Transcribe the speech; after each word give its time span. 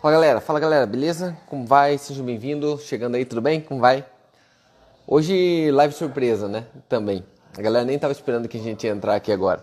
Fala 0.00 0.14
galera, 0.14 0.40
fala 0.40 0.58
galera, 0.58 0.86
beleza? 0.86 1.36
Como 1.46 1.66
vai? 1.66 1.98
Sejam 1.98 2.24
bem-vindos. 2.24 2.84
Chegando 2.84 3.16
aí, 3.16 3.24
tudo 3.26 3.42
bem? 3.42 3.60
Como 3.60 3.80
vai? 3.80 4.02
Hoje 5.06 5.70
live 5.70 5.92
surpresa, 5.92 6.48
né? 6.48 6.64
Também. 6.88 7.22
A 7.54 7.60
galera 7.60 7.84
nem 7.84 7.98
tava 7.98 8.10
esperando 8.10 8.48
que 8.48 8.56
a 8.56 8.60
gente 8.60 8.86
ia 8.86 8.92
entrar 8.92 9.14
aqui 9.14 9.30
agora. 9.30 9.62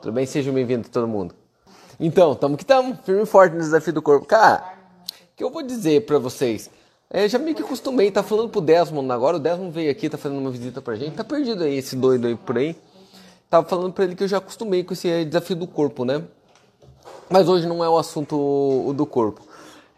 Tudo 0.00 0.10
bem? 0.10 0.24
Sejam 0.24 0.54
bem-vindos 0.54 0.88
todo 0.88 1.06
mundo. 1.06 1.34
Então, 2.00 2.34
tamo 2.34 2.56
que 2.56 2.64
tamo, 2.64 2.96
firme 3.04 3.24
e 3.24 3.26
forte 3.26 3.52
no 3.52 3.58
desafio 3.58 3.92
do 3.92 4.00
corpo. 4.00 4.24
Cara, 4.24 4.72
o 5.04 5.36
que 5.36 5.44
eu 5.44 5.50
vou 5.50 5.62
dizer 5.62 6.06
pra 6.06 6.18
vocês? 6.18 6.70
É, 7.10 7.28
já 7.28 7.38
meio 7.38 7.54
que 7.54 7.62
acostumei, 7.62 8.10
tá 8.10 8.22
falando 8.22 8.48
pro 8.48 8.62
Desmond 8.62 9.12
agora, 9.12 9.36
o 9.36 9.38
Desmond 9.38 9.70
veio 9.70 9.90
aqui, 9.90 10.08
tá 10.08 10.16
fazendo 10.16 10.40
uma 10.40 10.50
visita 10.50 10.80
pra 10.80 10.96
gente, 10.96 11.14
tá 11.14 11.24
perdido 11.24 11.64
aí 11.64 11.76
esse 11.76 11.94
doido 11.94 12.26
aí 12.26 12.36
por 12.36 12.56
aí. 12.56 12.74
Tava 13.50 13.68
falando 13.68 13.92
pra 13.92 14.04
ele 14.04 14.14
que 14.14 14.24
eu 14.24 14.28
já 14.28 14.38
acostumei 14.38 14.82
com 14.82 14.94
esse 14.94 15.26
desafio 15.26 15.56
do 15.56 15.66
corpo, 15.66 16.06
né? 16.06 16.24
Mas 17.28 17.46
hoje 17.50 17.66
não 17.66 17.84
é 17.84 17.88
o 17.88 17.98
assunto 17.98 18.94
do 18.96 19.04
corpo. 19.04 19.47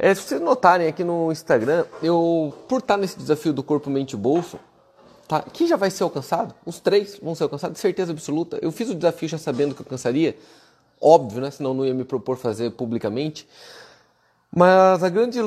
É, 0.02 0.14
se 0.14 0.22
vocês 0.22 0.40
notarem 0.40 0.88
aqui 0.88 1.04
no 1.04 1.30
Instagram, 1.30 1.84
eu, 2.02 2.54
por 2.66 2.78
estar 2.78 2.96
nesse 2.96 3.18
desafio 3.18 3.52
do 3.52 3.62
corpo, 3.62 3.90
mente 3.90 4.14
e 4.14 4.16
bolso, 4.16 4.59
tá, 5.28 5.42
que 5.42 5.66
já 5.66 5.76
vai 5.76 5.90
ser 5.90 6.04
alcançado, 6.04 6.54
os 6.64 6.80
três 6.80 7.20
vão 7.23 7.34
ser 7.34 7.42
alcançados, 7.42 7.74
de 7.74 7.80
certeza 7.80 8.10
absoluta. 8.10 8.59
Eu 8.62 8.73
fiz 8.73 8.88
o 8.88 8.95
desafio 8.95 9.28
já 9.28 9.36
sabendo 9.36 9.74
que 9.74 9.82
eu 9.82 9.84
alcançaria, 9.84 10.34
óbvio, 10.98 11.42
né? 11.42 11.50
Senão 11.50 11.74
não 11.74 11.84
ia 11.84 11.92
me 11.92 12.02
propor 12.02 12.38
fazer 12.38 12.70
publicamente. 12.70 13.46
Mas 14.50 15.04
a 15.04 15.10
grande 15.10 15.38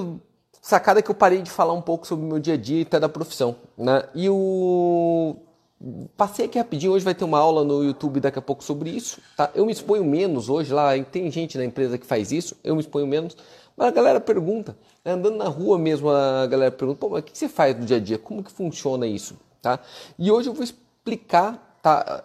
sacada 0.62 1.00
é 1.00 1.02
que 1.02 1.10
eu 1.10 1.16
parei 1.16 1.42
de 1.42 1.50
falar 1.50 1.74
um 1.74 1.82
pouco 1.82 2.06
sobre 2.06 2.24
o 2.24 2.28
meu 2.30 2.38
dia 2.38 2.54
a 2.54 2.58
dia 2.58 2.78
e 2.78 2.84
até 2.84 3.00
da 3.00 3.10
profissão, 3.10 3.56
né? 3.76 4.04
E 4.14 4.30
o 4.30 5.36
Passei 6.16 6.46
aqui 6.46 6.58
rapidinho, 6.58 6.94
hoje 6.94 7.04
vai 7.04 7.14
ter 7.14 7.26
uma 7.26 7.40
aula 7.40 7.66
no 7.66 7.84
YouTube 7.84 8.22
daqui 8.22 8.40
a 8.40 8.42
pouco 8.42 8.64
sobre 8.64 8.90
isso, 8.90 9.20
tá? 9.36 9.52
Eu 9.54 9.66
me 9.66 9.72
exponho 9.74 10.06
menos 10.06 10.48
hoje 10.48 10.74
lá, 10.74 10.98
tem 11.04 11.30
gente 11.30 11.58
na 11.58 11.66
empresa 11.66 11.98
que 11.98 12.06
faz 12.06 12.32
isso, 12.32 12.56
eu 12.64 12.74
me 12.74 12.80
exponho 12.80 13.06
menos, 13.06 13.36
mas 13.76 13.88
a 13.88 13.92
galera 13.92 14.20
pergunta, 14.20 14.78
né? 15.04 15.14
andando 15.14 15.38
na 15.38 15.48
rua 15.48 15.78
mesmo, 15.78 16.10
a 16.10 16.46
galera 16.48 16.72
pergunta, 16.72 17.00
pô, 17.00 17.10
mas 17.10 17.22
o 17.22 17.24
que 17.24 17.38
você 17.38 17.50
faz 17.50 17.78
no 17.78 17.86
dia 17.86 17.98
a 17.98 18.00
dia? 18.00 18.18
Como 18.18 18.44
que 18.44 18.52
funciona 18.52 19.06
isso, 19.08 19.38
tá? 19.62 19.80
E 20.18 20.32
hoje 20.32 20.50
eu 20.50 20.54
vou 20.54 20.64
explicar, 20.64 21.80
tá? 21.82 22.24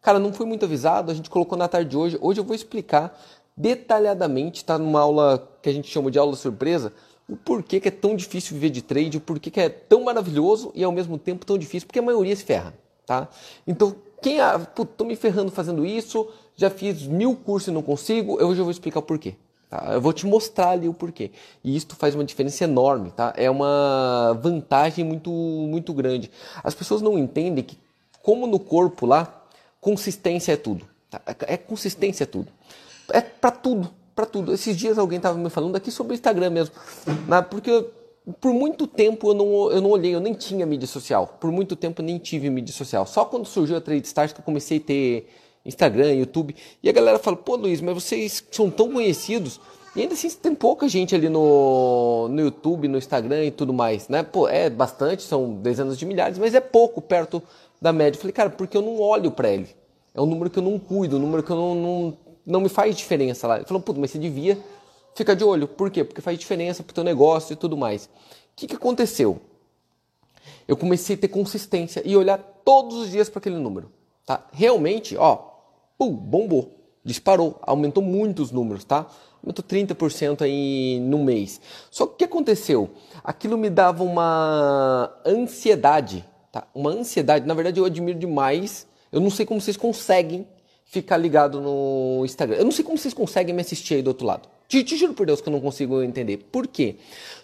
Cara, 0.00 0.18
não 0.18 0.32
foi 0.32 0.46
muito 0.46 0.64
avisado, 0.64 1.10
a 1.10 1.14
gente 1.14 1.30
colocou 1.30 1.56
na 1.56 1.68
tarde 1.68 1.90
de 1.90 1.96
hoje, 1.96 2.18
hoje 2.20 2.40
eu 2.40 2.44
vou 2.44 2.54
explicar 2.54 3.18
detalhadamente, 3.56 4.64
tá? 4.64 4.78
Numa 4.78 5.00
aula 5.00 5.48
que 5.62 5.68
a 5.68 5.72
gente 5.72 5.88
chama 5.90 6.10
de 6.10 6.18
aula 6.18 6.36
surpresa, 6.36 6.92
o 7.28 7.36
porquê 7.36 7.80
que 7.80 7.88
é 7.88 7.90
tão 7.90 8.14
difícil 8.14 8.54
viver 8.54 8.70
de 8.70 8.82
trade, 8.82 9.16
o 9.16 9.20
porquê 9.20 9.50
que 9.50 9.60
é 9.60 9.68
tão 9.68 10.04
maravilhoso 10.04 10.70
e 10.74 10.84
ao 10.84 10.92
mesmo 10.92 11.18
tempo 11.18 11.46
tão 11.46 11.56
difícil, 11.56 11.86
porque 11.86 11.98
a 11.98 12.02
maioria 12.02 12.36
se 12.36 12.44
ferra 12.44 12.74
tá? 13.06 13.28
Então, 13.66 13.94
quem, 14.22 14.40
ah, 14.40 14.58
tô 14.58 15.04
me 15.04 15.16
ferrando 15.16 15.50
fazendo 15.50 15.84
isso, 15.84 16.28
já 16.56 16.70
fiz 16.70 17.06
mil 17.06 17.36
cursos 17.36 17.68
e 17.68 17.70
não 17.70 17.82
consigo, 17.82 18.40
eu 18.40 18.54
já 18.54 18.62
vou 18.62 18.70
explicar 18.70 19.00
o 19.00 19.02
porquê. 19.02 19.34
Tá? 19.74 19.92
Eu 19.92 20.00
vou 20.00 20.12
te 20.12 20.24
mostrar 20.24 20.70
ali 20.70 20.88
o 20.88 20.94
porquê. 20.94 21.32
E 21.64 21.74
isso 21.74 21.88
faz 21.96 22.14
uma 22.14 22.22
diferença 22.22 22.62
enorme, 22.62 23.10
tá? 23.10 23.34
É 23.36 23.50
uma 23.50 24.38
vantagem 24.40 25.04
muito, 25.04 25.30
muito 25.32 25.92
grande. 25.92 26.30
As 26.62 26.74
pessoas 26.74 27.02
não 27.02 27.18
entendem 27.18 27.64
que, 27.64 27.76
como 28.22 28.46
no 28.46 28.60
corpo 28.60 29.04
lá, 29.04 29.42
consistência 29.80 30.52
é 30.52 30.56
tudo. 30.56 30.86
Tá? 31.10 31.20
É, 31.48 31.56
consistência 31.56 32.22
é 32.22 32.26
tudo. 32.26 32.52
É 33.10 33.20
para 33.20 33.50
tudo, 33.50 33.90
para 34.14 34.26
tudo. 34.26 34.52
Esses 34.52 34.76
dias 34.76 34.96
alguém 34.96 35.16
estava 35.16 35.36
me 35.36 35.50
falando 35.50 35.74
aqui 35.74 35.90
sobre 35.90 36.12
o 36.12 36.14
Instagram 36.14 36.50
mesmo, 36.50 36.74
né? 37.26 37.42
porque 37.42 37.84
por 38.40 38.54
muito 38.54 38.86
tempo 38.86 39.30
eu 39.30 39.34
não, 39.34 39.72
eu 39.72 39.80
não 39.80 39.90
olhei, 39.90 40.14
eu 40.14 40.20
nem 40.20 40.34
tinha 40.34 40.64
mídia 40.64 40.86
social. 40.86 41.36
Por 41.40 41.50
muito 41.50 41.74
tempo 41.74 42.00
eu 42.00 42.06
nem 42.06 42.16
tive 42.18 42.48
mídia 42.48 42.72
social. 42.72 43.06
Só 43.06 43.24
quando 43.24 43.44
surgiu 43.44 43.76
a 43.76 43.80
Trade 43.80 44.06
Stars 44.06 44.32
que 44.32 44.38
eu 44.38 44.44
comecei 44.44 44.78
a 44.78 44.80
ter 44.80 45.28
Instagram, 45.64 46.12
YouTube. 46.14 46.54
E 46.82 46.88
a 46.88 46.92
galera 46.92 47.18
fala, 47.18 47.36
pô 47.36 47.56
Luiz, 47.56 47.80
mas 47.80 47.94
vocês 47.94 48.44
são 48.50 48.70
tão 48.70 48.92
conhecidos. 48.92 49.60
E 49.96 50.02
ainda 50.02 50.14
assim 50.14 50.28
tem 50.30 50.54
pouca 50.54 50.88
gente 50.88 51.14
ali 51.14 51.28
no, 51.28 52.28
no 52.28 52.40
YouTube, 52.40 52.88
no 52.88 52.98
Instagram 52.98 53.44
e 53.44 53.50
tudo 53.50 53.72
mais, 53.72 54.08
né? 54.08 54.22
Pô, 54.22 54.48
é 54.48 54.68
bastante, 54.68 55.22
são 55.22 55.54
dezenas 55.54 55.96
de 55.96 56.04
milhares, 56.04 56.36
mas 56.36 56.54
é 56.54 56.60
pouco 56.60 57.00
perto 57.00 57.42
da 57.80 57.92
média. 57.92 58.16
Eu 58.16 58.20
falei, 58.20 58.32
cara, 58.32 58.50
porque 58.50 58.76
eu 58.76 58.82
não 58.82 59.00
olho 59.00 59.30
para 59.30 59.48
ele. 59.48 59.68
É 60.12 60.20
um 60.20 60.26
número 60.26 60.50
que 60.50 60.58
eu 60.58 60.62
não 60.62 60.78
cuido, 60.78 61.16
um 61.16 61.20
número 61.20 61.42
que 61.42 61.50
eu 61.50 61.56
não, 61.56 61.74
não, 61.74 62.18
não 62.44 62.60
me 62.60 62.68
faz 62.68 62.96
diferença 62.96 63.46
lá. 63.46 63.56
Ele 63.56 63.66
falou, 63.66 63.82
pô, 63.82 63.92
mas 63.94 64.10
você 64.10 64.18
devia 64.18 64.58
fica 65.14 65.34
de 65.34 65.44
olho. 65.44 65.66
Por 65.68 65.90
quê? 65.90 66.04
Porque 66.04 66.20
faz 66.20 66.38
diferença 66.38 66.82
para 66.82 66.90
o 66.90 66.94
teu 66.94 67.04
negócio 67.04 67.52
e 67.52 67.56
tudo 67.56 67.76
mais. 67.76 68.06
O 68.06 68.08
que, 68.56 68.66
que 68.66 68.76
aconteceu? 68.76 69.40
Eu 70.66 70.76
comecei 70.76 71.16
a 71.16 71.18
ter 71.18 71.28
consistência 71.28 72.02
e 72.04 72.16
olhar 72.16 72.38
todos 72.64 72.96
os 72.96 73.10
dias 73.10 73.28
para 73.28 73.38
aquele 73.38 73.56
número. 73.56 73.90
Tá? 74.26 74.46
Realmente, 74.52 75.16
ó, 75.16 75.53
pum, 75.98 76.12
bombou, 76.12 76.74
disparou, 77.04 77.58
aumentou 77.62 78.02
muito 78.02 78.42
os 78.42 78.50
números, 78.50 78.84
tá? 78.84 79.06
Aumentou 79.42 79.64
30% 79.64 80.42
aí 80.42 80.98
no 81.00 81.22
mês. 81.22 81.60
Só 81.90 82.06
que 82.06 82.12
o 82.12 82.16
que 82.16 82.24
aconteceu? 82.24 82.90
Aquilo 83.22 83.58
me 83.58 83.68
dava 83.68 84.02
uma 84.02 85.12
ansiedade, 85.26 86.24
tá? 86.50 86.66
Uma 86.74 86.90
ansiedade. 86.90 87.46
Na 87.46 87.54
verdade, 87.54 87.78
eu 87.78 87.84
admiro 87.84 88.18
demais. 88.18 88.86
Eu 89.12 89.20
não 89.20 89.30
sei 89.30 89.44
como 89.44 89.60
vocês 89.60 89.76
conseguem 89.76 90.46
ficar 90.84 91.16
ligado 91.16 91.60
no 91.60 92.24
Instagram. 92.24 92.56
Eu 92.56 92.64
não 92.64 92.72
sei 92.72 92.84
como 92.84 92.96
vocês 92.96 93.12
conseguem 93.12 93.54
me 93.54 93.60
assistir 93.60 93.94
aí 93.94 94.02
do 94.02 94.08
outro 94.08 94.26
lado. 94.26 94.48
Te, 94.66 94.82
te, 94.82 94.96
juro 94.96 95.12
por 95.12 95.26
Deus 95.26 95.40
que 95.40 95.48
eu 95.48 95.52
não 95.52 95.60
consigo 95.60 96.02
entender. 96.02 96.38
Por 96.38 96.66
quê? 96.66 96.96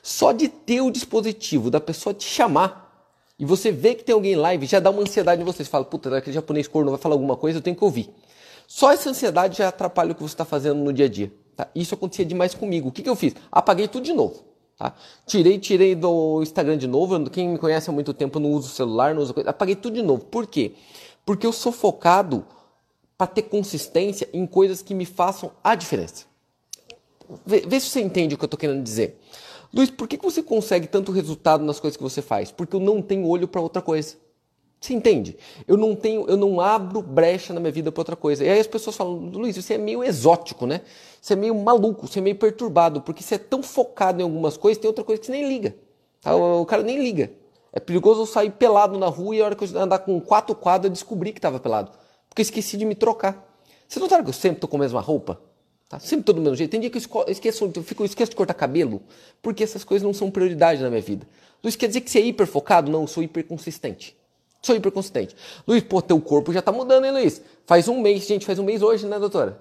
Só 0.03 0.33
de 0.33 0.49
ter 0.49 0.81
o 0.81 0.91
dispositivo 0.91 1.71
da 1.71 1.81
pessoa 1.81 2.15
te 2.15 2.25
chamar 2.25 2.91
e 3.39 3.45
você 3.45 3.73
vê 3.73 3.95
que 3.95 4.05
tem 4.05 4.15
alguém 4.15 4.37
live, 4.37 4.67
já 4.67 4.79
dá 4.81 4.91
uma 4.91 5.01
ansiedade 5.03 5.41
em 5.41 5.45
você. 5.45 5.65
Você 5.65 5.71
fala, 5.71 5.85
puta, 5.85 6.15
aquele 6.17 6.35
japonês 6.35 6.69
corno 6.69 6.91
vai 6.91 7.01
falar 7.01 7.15
alguma 7.15 7.37
coisa, 7.37 7.59
eu 7.59 7.63
tenho 7.63 7.75
que 7.75 7.83
ouvir. 7.83 8.11
Só 8.73 8.93
essa 8.93 9.11
ansiedade 9.11 9.59
já 9.59 9.67
atrapalha 9.67 10.13
o 10.13 10.15
que 10.15 10.23
você 10.23 10.33
está 10.33 10.45
fazendo 10.45 10.79
no 10.79 10.93
dia 10.93 11.07
a 11.07 11.09
dia. 11.09 11.33
Tá? 11.57 11.67
Isso 11.75 11.93
acontecia 11.93 12.25
demais 12.25 12.55
comigo. 12.55 12.89
O 12.89 12.93
que, 12.93 13.03
que 13.03 13.11
eu 13.11 13.17
fiz? 13.17 13.35
Apaguei 13.51 13.89
tudo 13.89 14.05
de 14.05 14.13
novo. 14.13 14.45
Tá? 14.79 14.95
Tirei, 15.27 15.59
tirei 15.59 15.97
do 15.97 16.41
Instagram 16.41 16.79
de 16.79 16.87
novo. 16.87 17.29
Quem 17.31 17.49
me 17.49 17.59
conhece 17.59 17.91
há 17.91 17.93
muito 17.93 18.15
tempo 18.15 18.39
não 18.39 18.53
usa 18.53 18.69
o 18.69 18.71
celular, 18.71 19.13
não 19.13 19.23
usa 19.23 19.35
coisa. 19.35 19.51
Apaguei 19.51 19.75
tudo 19.75 19.95
de 19.95 20.03
novo. 20.03 20.25
Por 20.25 20.47
quê? 20.47 20.75
Porque 21.27 21.45
eu 21.45 21.53
sou 21.53 21.73
focado 21.73 22.47
para 23.19 23.27
ter 23.27 23.43
consistência 23.43 24.29
em 24.33 24.47
coisas 24.47 24.81
que 24.83 24.95
me 24.95 25.05
façam 25.05 25.51
a 25.65 25.75
diferença. 25.75 26.27
Vê, 27.45 27.65
vê, 27.67 27.81
se 27.81 27.89
você 27.89 28.01
entende 28.01 28.37
o 28.37 28.39
que 28.39 28.45
eu 28.45 28.47
estou 28.47 28.59
querendo 28.59 28.85
dizer. 28.85 29.19
Luiz, 29.75 29.91
por 29.91 30.07
que 30.07 30.17
você 30.17 30.45
consegue 30.45 30.87
tanto 30.87 31.11
resultado 31.11 31.65
nas 31.65 31.81
coisas 31.81 31.97
que 31.97 32.03
você 32.05 32.23
faz? 32.23 32.53
Porque 32.53 32.77
eu 32.77 32.81
não 32.81 33.03
tenho 33.03 33.27
olho 33.27 33.49
para 33.49 33.61
outra 33.61 33.83
coisa. 33.83 34.17
Você 34.81 34.95
entende? 34.95 35.37
Eu 35.69 35.77
não 35.77 35.95
tenho, 35.95 36.27
eu 36.27 36.39
não 36.39 36.59
abro 36.59 37.03
brecha 37.03 37.53
na 37.53 37.61
minha 37.61 37.71
vida 37.71 37.93
para 37.93 38.01
outra 38.01 38.17
coisa. 38.17 38.43
E 38.43 38.49
aí 38.49 38.59
as 38.59 38.67
pessoas 38.67 38.97
falam, 38.97 39.15
Luiz, 39.15 39.55
você 39.55 39.75
é 39.75 39.79
meio 39.79 40.03
exótico, 40.03 40.67
né? 40.67 40.81
Você 41.21 41.35
é 41.35 41.37
meio 41.37 41.55
maluco, 41.55 42.07
você 42.07 42.19
é 42.19 42.23
meio 42.23 42.37
perturbado, 42.37 43.03
porque 43.03 43.23
você 43.23 43.35
é 43.35 43.39
tão 43.39 43.63
focado 43.63 44.21
em 44.21 44.25
algumas 44.25 44.57
coisas, 44.57 44.81
tem 44.81 44.89
outra 44.89 45.05
coisa 45.05 45.21
que 45.21 45.27
você 45.27 45.33
nem 45.33 45.47
liga. 45.47 45.77
Tá? 46.23 46.35
O, 46.35 46.63
o, 46.63 46.67
cara 46.67 46.83
nem 46.83 46.99
liga. 46.99 47.31
É 47.75 47.79
perigoso 47.79 48.23
eu 48.23 48.27
sair 48.27 48.51
pelado 48.53 48.99
na 48.99 49.07
rua 49.07 49.37
e 49.37 49.43
a 49.43 49.45
hora 49.45 49.55
que 49.55 49.65
eu 49.65 49.79
andar 49.79 49.99
com 49.99 50.19
quatro 50.19 50.55
quadros 50.55 50.87
eu 50.87 50.91
descobri 50.91 51.33
que 51.33 51.39
estava 51.39 51.61
pelado. 51.61 51.93
Porque 52.27 52.41
eu 52.41 52.45
esqueci 52.45 52.79
de 52.79 52.87
me 52.87 52.95
trocar. 52.95 53.47
Você 53.87 54.01
notaram 54.01 54.25
que 54.25 54.31
eu 54.31 54.35
sempre 54.35 54.57
estou 54.57 54.69
com 54.69 54.79
a 54.79 54.81
mesma 54.81 55.01
roupa? 55.01 55.39
Tá? 55.91 55.99
Sempre 55.99 56.25
todo 56.25 56.37
do 56.37 56.43
mesmo 56.43 56.57
jeito. 56.57 56.71
Tem 56.71 56.81
dia 56.81 56.89
que 56.89 56.97
eu 56.97 57.25
esqueço, 57.29 57.71
eu 57.75 57.83
fico, 57.83 58.03
eu 58.03 58.07
esqueço 58.07 58.31
de 58.31 58.37
cortar 58.37 58.55
cabelo, 58.55 59.03
porque 59.43 59.63
essas 59.63 59.85
coisas 59.85 60.07
não 60.07 60.15
são 60.15 60.31
prioridade 60.31 60.81
na 60.83 60.89
minha 60.89 61.03
vida. 61.03 61.27
Luiz, 61.63 61.77
quer 61.77 61.89
dizer 61.89 62.01
que 62.01 62.11
você 62.11 62.21
é 62.21 62.23
hiper 62.23 62.47
focado? 62.47 62.91
Não, 62.91 63.03
eu 63.03 63.07
sou 63.07 63.23
hiper 63.23 63.45
consistente. 63.47 64.17
Sou 64.63 64.77
hiper 64.77 64.93
consistente. 64.93 65.35
Luiz, 65.67 65.83
pô, 65.83 66.03
teu 66.03 66.21
corpo 66.21 66.53
já 66.53 66.61
tá 66.61 66.71
mudando, 66.71 67.05
hein, 67.05 67.13
Luiz? 67.13 67.43
Faz 67.67 67.89
um 67.89 68.01
mês, 68.01 68.27
gente, 68.27 68.45
faz 68.45 68.59
um 68.59 68.65
mês 68.65 68.83
hoje, 68.83 69.07
né, 69.07 69.19
doutora? 69.19 69.61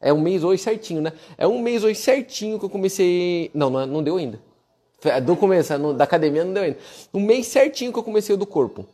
É 0.00 0.12
um 0.12 0.20
mês 0.20 0.44
hoje 0.44 0.62
certinho, 0.62 1.00
né? 1.00 1.12
É 1.36 1.46
um 1.46 1.60
mês 1.60 1.82
hoje 1.84 1.98
certinho 1.98 2.58
que 2.58 2.64
eu 2.64 2.70
comecei. 2.70 3.50
Não, 3.54 3.68
não, 3.70 3.86
não 3.86 4.02
deu 4.02 4.16
ainda. 4.16 4.40
Do 5.24 5.36
começo, 5.36 5.76
da 5.94 6.04
academia 6.04 6.44
não 6.44 6.52
deu 6.52 6.62
ainda. 6.64 6.78
Um 7.14 7.20
mês 7.20 7.46
certinho 7.46 7.92
que 7.92 7.98
eu 7.98 8.02
comecei 8.02 8.36
do 8.36 8.46
corpo. 8.46 8.86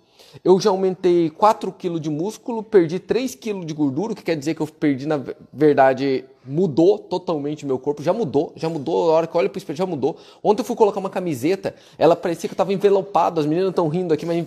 Eu 0.42 0.58
já 0.58 0.70
aumentei 0.70 1.30
4 1.30 1.70
kg 1.72 2.00
de 2.00 2.10
músculo, 2.10 2.62
perdi 2.62 2.98
3 2.98 3.34
kg 3.34 3.64
de 3.64 3.72
gordura, 3.72 4.12
o 4.12 4.16
que 4.16 4.22
quer 4.22 4.36
dizer 4.36 4.54
que 4.54 4.60
eu 4.60 4.66
perdi, 4.66 5.06
na 5.06 5.20
verdade, 5.52 6.24
mudou 6.44 6.98
totalmente 6.98 7.64
meu 7.64 7.78
corpo, 7.78 8.02
já 8.02 8.12
mudou, 8.12 8.52
já 8.56 8.68
mudou, 8.68 9.10
a 9.10 9.14
hora 9.14 9.26
que 9.26 9.34
eu 9.34 9.38
olho 9.38 9.48
pro 9.48 9.58
espelho 9.58 9.76
já 9.76 9.86
mudou. 9.86 10.16
Ontem 10.42 10.62
eu 10.62 10.64
fui 10.64 10.74
colocar 10.74 10.98
uma 10.98 11.10
camiseta, 11.10 11.74
ela 11.96 12.16
parecia 12.16 12.48
que 12.48 12.54
eu 12.54 12.56
tava 12.56 12.72
envelopado, 12.72 13.40
as 13.40 13.46
meninas 13.46 13.70
estão 13.70 13.86
rindo 13.88 14.12
aqui, 14.12 14.26
mas 14.26 14.44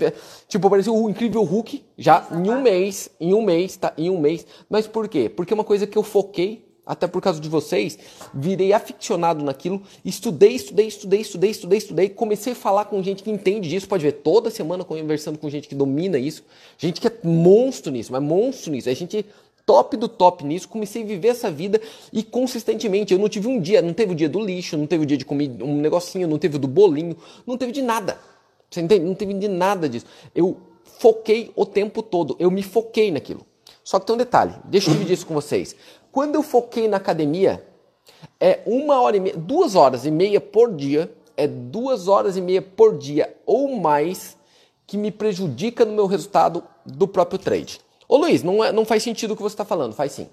tipo, 0.47 0.69
parecia 0.69 0.91
o 0.91 1.09
incrível 1.09 1.43
Hulk, 1.43 1.83
já 1.97 2.27
em 2.31 2.49
um 2.49 2.61
mês, 2.61 3.09
em 3.19 3.33
um 3.33 3.41
mês, 3.41 3.77
tá? 3.77 3.93
Em 3.97 4.09
um 4.09 4.19
mês. 4.19 4.45
Mas 4.69 4.87
por 4.87 5.07
quê? 5.07 5.29
Porque 5.29 5.53
é 5.53 5.55
uma 5.55 5.63
coisa 5.63 5.87
que 5.87 5.97
eu 5.97 6.03
foquei 6.03 6.66
até 6.87 7.05
por 7.05 7.21
causa 7.21 7.39
de 7.39 7.49
vocês, 7.49 7.99
virei 8.33 8.71
aficionado 8.71 9.43
naquilo, 9.43 9.81
estudei, 10.05 10.53
estudei, 10.53 10.87
estudei, 10.87 11.19
estudei, 11.19 11.51
estudei, 11.51 11.77
estudei, 11.77 12.09
comecei 12.09 12.53
a 12.53 12.55
falar 12.55 12.85
com 12.85 13.03
gente 13.03 13.21
que 13.21 13.29
entende 13.29 13.67
disso, 13.67 13.87
pode 13.87 14.03
ver, 14.03 14.13
toda 14.13 14.49
semana 14.49 14.85
conversando 14.85 15.37
com 15.37 15.49
gente 15.49 15.67
que 15.67 15.75
domina 15.75 16.17
isso, 16.17 16.43
gente 16.77 17.01
que 17.01 17.07
é 17.07 17.11
monstro 17.23 17.91
nisso, 17.91 18.11
mas 18.11 18.23
monstro 18.23 18.71
nisso, 18.71 18.89
a 18.89 18.93
gente 18.93 19.25
top 19.65 19.97
do 19.97 20.07
top 20.07 20.45
nisso, 20.45 20.69
comecei 20.69 21.03
a 21.03 21.05
viver 21.05 21.27
essa 21.27 21.51
vida 21.51 21.81
e 22.13 22.23
consistentemente, 22.23 23.11
eu 23.13 23.19
não 23.19 23.27
tive 23.27 23.49
um 23.49 23.59
dia, 23.59 23.81
não 23.81 23.93
teve 23.93 24.13
o 24.13 24.15
dia 24.15 24.29
do 24.29 24.39
lixo, 24.39 24.77
não 24.77 24.87
teve 24.87 25.03
o 25.03 25.05
dia 25.05 25.17
de 25.17 25.25
comer 25.25 25.61
um 25.61 25.75
negocinho, 25.81 26.25
não 26.25 26.37
teve 26.37 26.55
o 26.55 26.59
do 26.59 26.69
bolinho, 26.69 27.17
não 27.45 27.57
teve 27.57 27.73
de 27.73 27.81
nada, 27.81 28.17
você 28.69 28.79
entende? 28.79 29.03
Não 29.03 29.13
teve 29.13 29.33
de 29.33 29.49
nada 29.49 29.89
disso, 29.89 30.05
eu 30.33 30.57
foquei 30.99 31.51
o 31.53 31.65
tempo 31.65 32.01
todo, 32.01 32.37
eu 32.39 32.49
me 32.49 32.63
foquei 32.63 33.11
naquilo. 33.11 33.45
Só 33.83 33.99
que 33.99 34.05
tem 34.05 34.15
um 34.15 34.17
detalhe, 34.17 34.53
deixa 34.65 34.89
eu 34.89 34.93
dividir 34.93 35.13
isso 35.13 35.25
com 35.25 35.33
vocês. 35.33 35.75
Quando 36.17 36.33
eu 36.33 36.41
foquei 36.41 36.87
na 36.87 36.97
academia, 36.97 37.63
É 38.39 38.63
uma 38.65 38.99
hora 38.99 39.17
e 39.17 39.19
meia, 39.19 39.37
duas 39.37 39.75
horas 39.75 40.03
e 40.03 40.09
meia 40.09 40.41
por 40.41 40.73
dia, 40.73 41.15
é 41.35 41.45
duas 41.45 42.07
horas 42.07 42.35
e 42.35 42.41
meia 42.41 42.59
por 42.59 42.97
dia 42.97 43.37
ou 43.45 43.77
mais 43.77 44.35
que 44.87 44.97
me 44.97 45.11
prejudica 45.11 45.85
no 45.85 45.91
meu 45.93 46.07
resultado 46.07 46.63
do 46.83 47.07
próprio 47.07 47.37
trade. 47.37 47.79
Ô 48.07 48.17
Luiz, 48.17 48.41
não, 48.41 48.63
é, 48.63 48.71
não 48.71 48.83
faz 48.83 49.03
sentido 49.03 49.35
o 49.35 49.35
que 49.35 49.43
você 49.43 49.53
está 49.53 49.63
falando. 49.63 49.93
Faz 49.93 50.11
sim. 50.11 50.27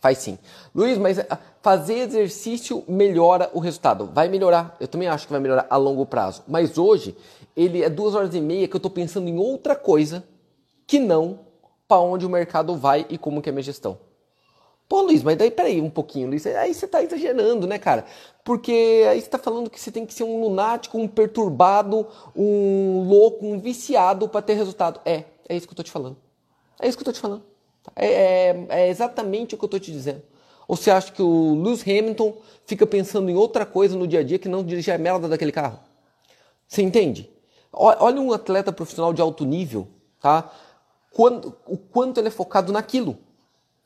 Faz 0.00 0.18
sim. 0.18 0.36
Luiz, 0.74 0.98
mas 0.98 1.20
ah, 1.20 1.38
fazer 1.62 1.98
exercício 1.98 2.82
melhora 2.88 3.48
o 3.54 3.60
resultado. 3.60 4.10
Vai 4.12 4.28
melhorar. 4.28 4.76
Eu 4.80 4.88
também 4.88 5.06
acho 5.06 5.26
que 5.26 5.32
vai 5.32 5.40
melhorar 5.40 5.68
a 5.70 5.76
longo 5.76 6.04
prazo. 6.04 6.42
Mas 6.48 6.78
hoje, 6.78 7.16
ele 7.56 7.84
é 7.84 7.88
duas 7.88 8.16
horas 8.16 8.34
e 8.34 8.40
meia 8.40 8.66
que 8.66 8.74
eu 8.74 8.78
estou 8.78 8.90
pensando 8.90 9.28
em 9.28 9.38
outra 9.38 9.76
coisa 9.76 10.24
que 10.84 10.98
não 10.98 11.46
para 11.86 12.00
onde 12.00 12.26
o 12.26 12.28
mercado 12.28 12.74
vai 12.74 13.06
e 13.08 13.16
como 13.16 13.40
que 13.40 13.48
é 13.48 13.52
a 13.52 13.54
minha 13.54 13.62
gestão. 13.62 14.07
Pô, 14.88 15.02
Luiz, 15.02 15.22
mas 15.22 15.36
daí 15.36 15.50
peraí 15.50 15.80
um 15.82 15.90
pouquinho, 15.90 16.28
Luiz. 16.28 16.46
Aí 16.46 16.72
você 16.72 16.86
está 16.86 17.02
exagerando, 17.02 17.66
né, 17.66 17.78
cara? 17.78 18.06
Porque 18.42 19.04
aí 19.10 19.20
você 19.20 19.26
está 19.26 19.38
falando 19.38 19.68
que 19.68 19.78
você 19.78 19.90
tem 19.92 20.06
que 20.06 20.14
ser 20.14 20.24
um 20.24 20.40
lunático, 20.40 20.96
um 20.96 21.06
perturbado, 21.06 22.06
um 22.34 23.06
louco, 23.06 23.44
um 23.44 23.58
viciado 23.60 24.28
para 24.28 24.40
ter 24.40 24.54
resultado. 24.54 25.00
É, 25.04 25.24
é 25.46 25.54
isso 25.54 25.66
que 25.66 25.72
eu 25.72 25.74
estou 25.74 25.84
te 25.84 25.90
falando. 25.90 26.16
É 26.80 26.88
isso 26.88 26.96
que 26.96 27.02
eu 27.02 27.10
estou 27.10 27.12
te 27.12 27.20
falando. 27.20 27.44
É, 27.94 28.06
é, 28.06 28.66
é, 28.70 28.88
exatamente 28.88 29.54
o 29.54 29.58
que 29.58 29.64
eu 29.64 29.66
estou 29.66 29.80
te 29.80 29.92
dizendo. 29.92 30.22
Ou 30.66 30.74
você 30.74 30.90
acha 30.90 31.12
que 31.12 31.22
o 31.22 31.54
Lewis 31.62 31.82
Hamilton 31.82 32.38
fica 32.64 32.86
pensando 32.86 33.30
em 33.30 33.36
outra 33.36 33.66
coisa 33.66 33.96
no 33.96 34.06
dia 34.06 34.20
a 34.20 34.22
dia 34.22 34.38
que 34.38 34.48
não 34.48 34.64
dirigir 34.64 34.94
a 34.94 34.98
merda 34.98 35.28
daquele 35.28 35.52
carro? 35.52 35.80
Você 36.66 36.80
entende? 36.82 37.30
Olha 37.72 38.20
um 38.20 38.32
atleta 38.32 38.72
profissional 38.72 39.12
de 39.12 39.20
alto 39.20 39.44
nível, 39.44 39.88
tá? 40.20 40.50
Quando, 41.12 41.54
o 41.66 41.76
quanto 41.76 42.18
ele 42.18 42.28
é 42.28 42.30
focado 42.30 42.72
naquilo. 42.72 43.18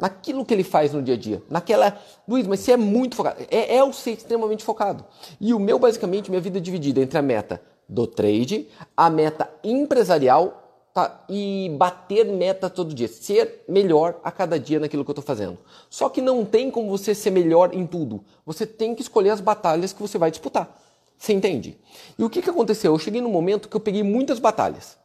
Naquilo 0.02 0.44
que 0.44 0.52
ele 0.52 0.64
faz 0.64 0.92
no 0.92 1.00
dia 1.00 1.14
a 1.14 1.16
dia. 1.16 1.40
Naquela. 1.48 1.96
Luiz, 2.26 2.44
mas 2.44 2.58
você 2.58 2.72
é 2.72 2.76
muito 2.76 3.14
focado. 3.14 3.40
É, 3.48 3.76
é 3.76 3.84
o 3.84 3.92
ser 3.92 4.10
extremamente 4.10 4.64
focado. 4.64 5.04
E 5.40 5.54
o 5.54 5.60
meu, 5.60 5.78
basicamente, 5.78 6.28
minha 6.28 6.40
vida 6.40 6.58
é 6.58 6.60
dividida 6.60 7.00
entre 7.00 7.16
a 7.16 7.22
meta 7.22 7.62
do 7.88 8.04
trade, 8.04 8.66
a 8.96 9.08
meta 9.08 9.48
empresarial 9.62 10.88
tá, 10.92 11.24
e 11.28 11.72
bater 11.78 12.24
meta 12.24 12.68
todo 12.68 12.92
dia, 12.92 13.06
ser 13.06 13.62
melhor 13.68 14.18
a 14.24 14.32
cada 14.32 14.58
dia 14.58 14.80
naquilo 14.80 15.04
que 15.04 15.10
eu 15.10 15.12
estou 15.12 15.24
fazendo. 15.24 15.56
Só 15.88 16.08
que 16.08 16.20
não 16.20 16.44
tem 16.44 16.68
como 16.68 16.90
você 16.90 17.14
ser 17.14 17.30
melhor 17.30 17.72
em 17.72 17.86
tudo. 17.86 18.24
Você 18.44 18.66
tem 18.66 18.96
que 18.96 19.02
escolher 19.02 19.30
as 19.30 19.40
batalhas 19.40 19.92
que 19.92 20.02
você 20.02 20.18
vai 20.18 20.32
disputar. 20.32 20.76
Você 21.16 21.32
entende? 21.32 21.78
E 22.18 22.24
o 22.24 22.28
que, 22.28 22.42
que 22.42 22.50
aconteceu? 22.50 22.92
Eu 22.92 22.98
cheguei 22.98 23.20
num 23.20 23.30
momento 23.30 23.68
que 23.68 23.76
eu 23.76 23.80
peguei 23.80 24.02
muitas 24.02 24.40
batalhas. 24.40 25.00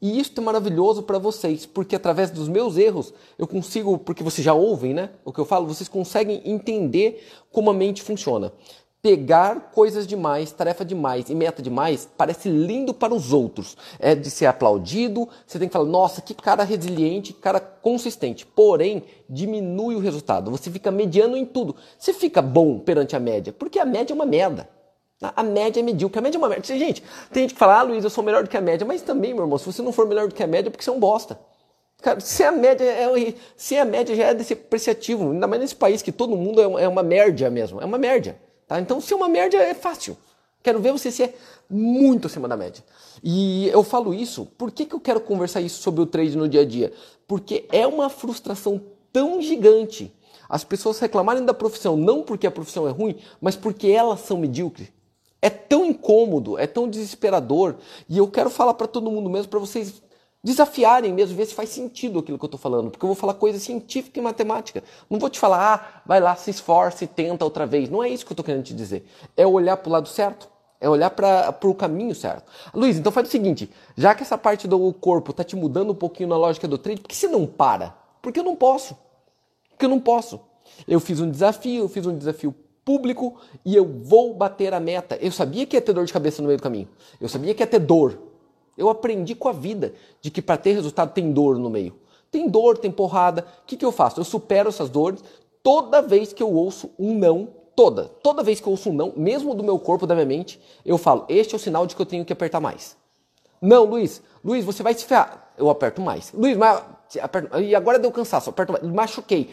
E 0.00 0.18
isso 0.18 0.32
é 0.36 0.40
maravilhoso 0.40 1.02
para 1.02 1.18
vocês, 1.18 1.66
porque 1.66 1.96
através 1.96 2.30
dos 2.30 2.48
meus 2.48 2.76
erros 2.76 3.12
eu 3.38 3.46
consigo, 3.46 3.98
porque 3.98 4.22
vocês 4.22 4.44
já 4.44 4.54
ouvem, 4.54 4.94
né? 4.94 5.10
O 5.24 5.32
que 5.32 5.38
eu 5.38 5.44
falo, 5.44 5.66
vocês 5.66 5.88
conseguem 5.88 6.42
entender 6.44 7.26
como 7.50 7.70
a 7.70 7.74
mente 7.74 8.02
funciona 8.02 8.52
pegar 9.02 9.70
coisas 9.72 10.06
demais, 10.06 10.52
tarefa 10.52 10.84
demais 10.84 11.30
e 11.30 11.34
meta 11.34 11.62
demais 11.62 12.08
parece 12.16 12.48
lindo 12.48 12.92
para 12.92 13.14
os 13.14 13.32
outros. 13.32 13.76
É 13.98 14.14
de 14.14 14.30
ser 14.30 14.46
aplaudido, 14.46 15.28
você 15.46 15.58
tem 15.58 15.68
que 15.68 15.72
falar, 15.72 15.86
nossa, 15.86 16.20
que 16.20 16.34
cara 16.34 16.64
resiliente, 16.64 17.32
cara 17.32 17.60
consistente. 17.60 18.44
Porém, 18.44 19.02
diminui 19.28 19.94
o 19.94 20.00
resultado. 20.00 20.50
Você 20.50 20.70
fica 20.70 20.90
mediano 20.90 21.36
em 21.36 21.46
tudo. 21.46 21.74
Você 21.98 22.12
fica 22.12 22.42
bom 22.42 22.78
perante 22.78 23.16
a 23.16 23.20
média, 23.20 23.52
porque 23.52 23.78
a 23.78 23.84
média 23.84 24.12
é 24.12 24.14
uma 24.16 24.26
merda. 24.26 24.68
A 25.22 25.42
média 25.42 25.80
é 25.80 25.82
medíocre, 25.82 26.18
a 26.18 26.22
média 26.22 26.38
é 26.38 26.40
uma 26.40 26.48
merda. 26.48 26.66
Gente, 26.66 27.02
tem 27.30 27.42
gente 27.42 27.52
que 27.52 27.58
fala, 27.58 27.80
ah, 27.80 27.82
Luiz, 27.82 28.02
eu 28.02 28.08
sou 28.08 28.24
melhor 28.24 28.42
do 28.42 28.48
que 28.48 28.56
a 28.56 28.60
média. 28.60 28.86
Mas 28.86 29.02
também, 29.02 29.34
meu 29.34 29.44
irmão, 29.44 29.58
se 29.58 29.66
você 29.66 29.82
não 29.82 29.92
for 29.92 30.06
melhor 30.06 30.28
do 30.28 30.34
que 30.34 30.42
a 30.42 30.46
média, 30.46 30.68
é 30.68 30.70
porque 30.70 30.82
você 30.82 30.90
é 30.90 30.92
um 30.92 30.98
bosta. 30.98 31.38
Cara, 32.00 32.18
se 32.20 32.42
a 32.42 32.50
média 32.50 32.84
é, 32.84 33.34
se 33.54 33.76
a 33.76 33.84
média 33.84 34.16
já 34.16 34.28
é 34.28 34.34
depreciativo, 34.34 35.32
ainda 35.32 35.46
mais 35.46 35.60
nesse 35.60 35.76
país 35.76 36.00
que 36.00 36.10
todo 36.10 36.34
mundo 36.34 36.62
é 36.78 36.88
uma 36.88 37.02
média 37.02 37.50
mesmo, 37.50 37.80
é 37.80 37.84
uma 37.84 37.98
média. 37.98 38.38
Tá? 38.66 38.80
Então, 38.80 39.00
ser 39.00 39.14
uma 39.14 39.28
média 39.28 39.58
é 39.58 39.74
fácil. 39.74 40.16
Quero 40.62 40.80
ver 40.80 40.92
você 40.92 41.10
ser 41.10 41.38
muito 41.68 42.26
acima 42.26 42.48
da 42.48 42.56
média. 42.56 42.82
E 43.22 43.68
eu 43.68 43.82
falo 43.82 44.14
isso, 44.14 44.46
por 44.56 44.70
que, 44.70 44.86
que 44.86 44.94
eu 44.94 45.00
quero 45.00 45.20
conversar 45.20 45.60
isso 45.60 45.82
sobre 45.82 46.00
o 46.00 46.06
trade 46.06 46.36
no 46.36 46.48
dia 46.48 46.62
a 46.62 46.64
dia? 46.64 46.92
Porque 47.26 47.66
é 47.70 47.86
uma 47.86 48.08
frustração 48.08 48.80
tão 49.12 49.42
gigante 49.42 50.14
as 50.48 50.64
pessoas 50.64 50.98
reclamarem 50.98 51.44
da 51.44 51.54
profissão, 51.54 51.96
não 51.96 52.22
porque 52.22 52.46
a 52.46 52.50
profissão 52.50 52.88
é 52.88 52.90
ruim, 52.90 53.16
mas 53.40 53.54
porque 53.54 53.86
elas 53.86 54.20
são 54.20 54.36
medíocres. 54.36 54.88
É 55.42 55.48
tão 55.48 55.84
incômodo, 55.84 56.58
é 56.58 56.66
tão 56.66 56.88
desesperador. 56.88 57.76
E 58.08 58.18
eu 58.18 58.28
quero 58.28 58.50
falar 58.50 58.74
para 58.74 58.86
todo 58.86 59.10
mundo 59.10 59.30
mesmo, 59.30 59.48
para 59.48 59.58
vocês 59.58 60.02
desafiarem 60.42 61.12
mesmo, 61.12 61.36
ver 61.36 61.46
se 61.46 61.54
faz 61.54 61.68
sentido 61.68 62.18
aquilo 62.18 62.38
que 62.38 62.44
eu 62.44 62.48
estou 62.48 62.60
falando, 62.60 62.90
porque 62.90 63.04
eu 63.04 63.08
vou 63.08 63.16
falar 63.16 63.34
coisa 63.34 63.58
científica 63.58 64.18
e 64.18 64.22
matemática. 64.22 64.82
Não 65.08 65.18
vou 65.18 65.28
te 65.28 65.38
falar, 65.38 65.74
ah, 65.74 66.02
vai 66.06 66.20
lá, 66.20 66.34
se 66.34 66.50
esforce, 66.50 67.06
tenta 67.06 67.44
outra 67.44 67.66
vez. 67.66 67.90
Não 67.90 68.02
é 68.02 68.08
isso 68.08 68.24
que 68.24 68.32
eu 68.32 68.34
estou 68.34 68.44
querendo 68.44 68.64
te 68.64 68.74
dizer. 68.74 69.06
É 69.36 69.46
olhar 69.46 69.76
para 69.76 69.88
o 69.88 69.92
lado 69.92 70.08
certo, 70.08 70.48
é 70.80 70.88
olhar 70.88 71.10
para 71.10 71.54
o 71.64 71.74
caminho 71.74 72.14
certo. 72.14 72.50
Luiz, 72.72 72.98
então 72.98 73.12
faz 73.12 73.28
o 73.28 73.30
seguinte, 73.30 73.70
já 73.96 74.14
que 74.14 74.22
essa 74.22 74.38
parte 74.38 74.66
do 74.66 74.92
corpo 74.94 75.30
está 75.30 75.44
te 75.44 75.54
mudando 75.54 75.90
um 75.90 75.94
pouquinho 75.94 76.28
na 76.28 76.36
lógica 76.36 76.66
do 76.66 76.78
trade, 76.78 77.02
por 77.02 77.08
que 77.08 77.16
você 77.16 77.28
não 77.28 77.46
para? 77.46 77.94
Porque 78.22 78.40
eu 78.40 78.44
não 78.44 78.56
posso. 78.56 78.96
Porque 79.68 79.84
eu 79.84 79.90
não 79.90 80.00
posso. 80.00 80.40
Eu 80.88 81.00
fiz 81.00 81.20
um 81.20 81.30
desafio, 81.30 81.84
eu 81.84 81.88
fiz 81.88 82.06
um 82.06 82.16
desafio 82.16 82.54
público 82.84 83.36
e 83.64 83.74
eu 83.76 83.84
vou 83.84 84.34
bater 84.34 84.74
a 84.74 84.80
meta. 84.80 85.16
Eu 85.20 85.32
sabia 85.32 85.66
que 85.66 85.76
ia 85.76 85.80
ter 85.80 85.92
dor 85.92 86.04
de 86.04 86.12
cabeça 86.12 86.42
no 86.42 86.48
meio 86.48 86.58
do 86.58 86.62
caminho. 86.62 86.88
Eu 87.20 87.28
sabia 87.28 87.54
que 87.54 87.62
ia 87.62 87.66
ter 87.66 87.78
dor. 87.78 88.18
Eu 88.76 88.88
aprendi 88.88 89.34
com 89.34 89.48
a 89.48 89.52
vida 89.52 89.94
de 90.20 90.30
que 90.30 90.40
para 90.40 90.56
ter 90.56 90.72
resultado 90.72 91.12
tem 91.12 91.32
dor 91.32 91.58
no 91.58 91.68
meio. 91.68 91.94
Tem 92.30 92.48
dor, 92.48 92.78
tem 92.78 92.90
porrada. 92.90 93.44
O 93.62 93.66
que, 93.66 93.76
que 93.76 93.84
eu 93.84 93.92
faço? 93.92 94.20
Eu 94.20 94.24
supero 94.24 94.68
essas 94.68 94.88
dores 94.88 95.22
toda 95.62 96.00
vez 96.00 96.32
que 96.32 96.42
eu 96.42 96.52
ouço 96.52 96.90
um 96.98 97.16
não. 97.16 97.48
Toda. 97.76 98.04
Toda 98.22 98.42
vez 98.42 98.60
que 98.60 98.66
eu 98.66 98.72
ouço 98.72 98.90
um 98.90 98.92
não, 98.92 99.12
mesmo 99.16 99.54
do 99.54 99.62
meu 99.62 99.78
corpo, 99.78 100.06
da 100.06 100.14
minha 100.14 100.26
mente, 100.26 100.60
eu 100.84 100.98
falo: 100.98 101.24
este 101.28 101.54
é 101.54 101.56
o 101.56 101.60
sinal 101.60 101.86
de 101.86 101.96
que 101.96 102.02
eu 102.02 102.06
tenho 102.06 102.24
que 102.24 102.32
apertar 102.32 102.60
mais. 102.60 102.96
Não, 103.60 103.84
Luiz. 103.84 104.22
Luiz, 104.44 104.64
você 104.64 104.82
vai 104.82 104.94
se 104.94 105.04
ferrar. 105.04 105.50
Eu 105.56 105.70
aperto 105.70 106.00
mais. 106.00 106.32
Luiz, 106.32 106.56
mas 106.56 106.82
Aperto, 107.18 107.58
e 107.58 107.74
agora 107.74 107.98
deu 107.98 108.12
cansaço, 108.12 108.50
aperto 108.50 108.72
mais, 108.72 108.84
machuquei, 108.84 109.50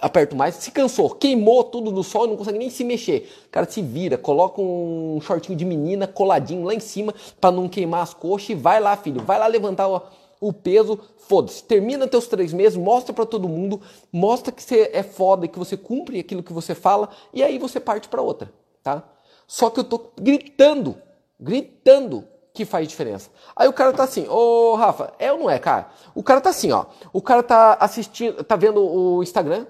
aperto 0.00 0.34
mais, 0.34 0.54
se 0.54 0.70
cansou, 0.70 1.10
queimou 1.10 1.64
tudo 1.64 1.90
no 1.90 2.02
sol, 2.02 2.26
não 2.26 2.36
consegue 2.36 2.58
nem 2.58 2.70
se 2.70 2.82
mexer. 2.84 3.30
O 3.46 3.50
cara 3.50 3.68
se 3.68 3.82
vira, 3.82 4.16
coloca 4.16 4.62
um 4.62 5.18
shortinho 5.20 5.58
de 5.58 5.64
menina 5.64 6.06
coladinho 6.06 6.64
lá 6.64 6.72
em 6.72 6.80
cima 6.80 7.14
para 7.40 7.50
não 7.50 7.68
queimar 7.68 8.02
as 8.02 8.14
coxas 8.14 8.50
e 8.50 8.54
vai 8.54 8.80
lá, 8.80 8.96
filho, 8.96 9.20
vai 9.22 9.38
lá 9.38 9.46
levantar 9.46 9.88
o, 9.88 10.00
o 10.40 10.52
peso, 10.52 10.98
foda-se. 11.18 11.62
Termina 11.64 12.06
teus 12.06 12.26
três 12.26 12.52
meses, 12.52 12.78
mostra 12.78 13.12
para 13.12 13.26
todo 13.26 13.48
mundo, 13.48 13.82
mostra 14.10 14.50
que 14.50 14.62
você 14.62 14.90
é 14.92 15.02
foda 15.02 15.46
que 15.46 15.58
você 15.58 15.76
cumpre 15.76 16.20
aquilo 16.20 16.42
que 16.42 16.52
você 16.52 16.74
fala 16.74 17.10
e 17.34 17.42
aí 17.42 17.58
você 17.58 17.78
parte 17.80 18.08
para 18.08 18.22
outra, 18.22 18.50
tá? 18.82 19.02
Só 19.46 19.68
que 19.68 19.80
eu 19.80 19.84
tô 19.84 20.10
gritando, 20.18 20.96
gritando 21.38 22.24
que 22.54 22.64
faz 22.64 22.86
diferença. 22.86 23.30
Aí 23.56 23.66
o 23.68 23.72
cara 23.72 23.92
tá 23.92 24.04
assim, 24.04 24.28
ô 24.28 24.76
Rafa, 24.76 25.12
é 25.18 25.32
ou 25.32 25.40
não 25.40 25.50
é, 25.50 25.58
cara? 25.58 25.88
O 26.14 26.22
cara 26.22 26.40
tá 26.40 26.50
assim, 26.50 26.70
ó. 26.70 26.86
O 27.12 27.20
cara 27.20 27.42
tá 27.42 27.76
assistindo, 27.80 28.44
tá 28.44 28.54
vendo 28.54 28.80
o 28.80 29.22
Instagram, 29.24 29.66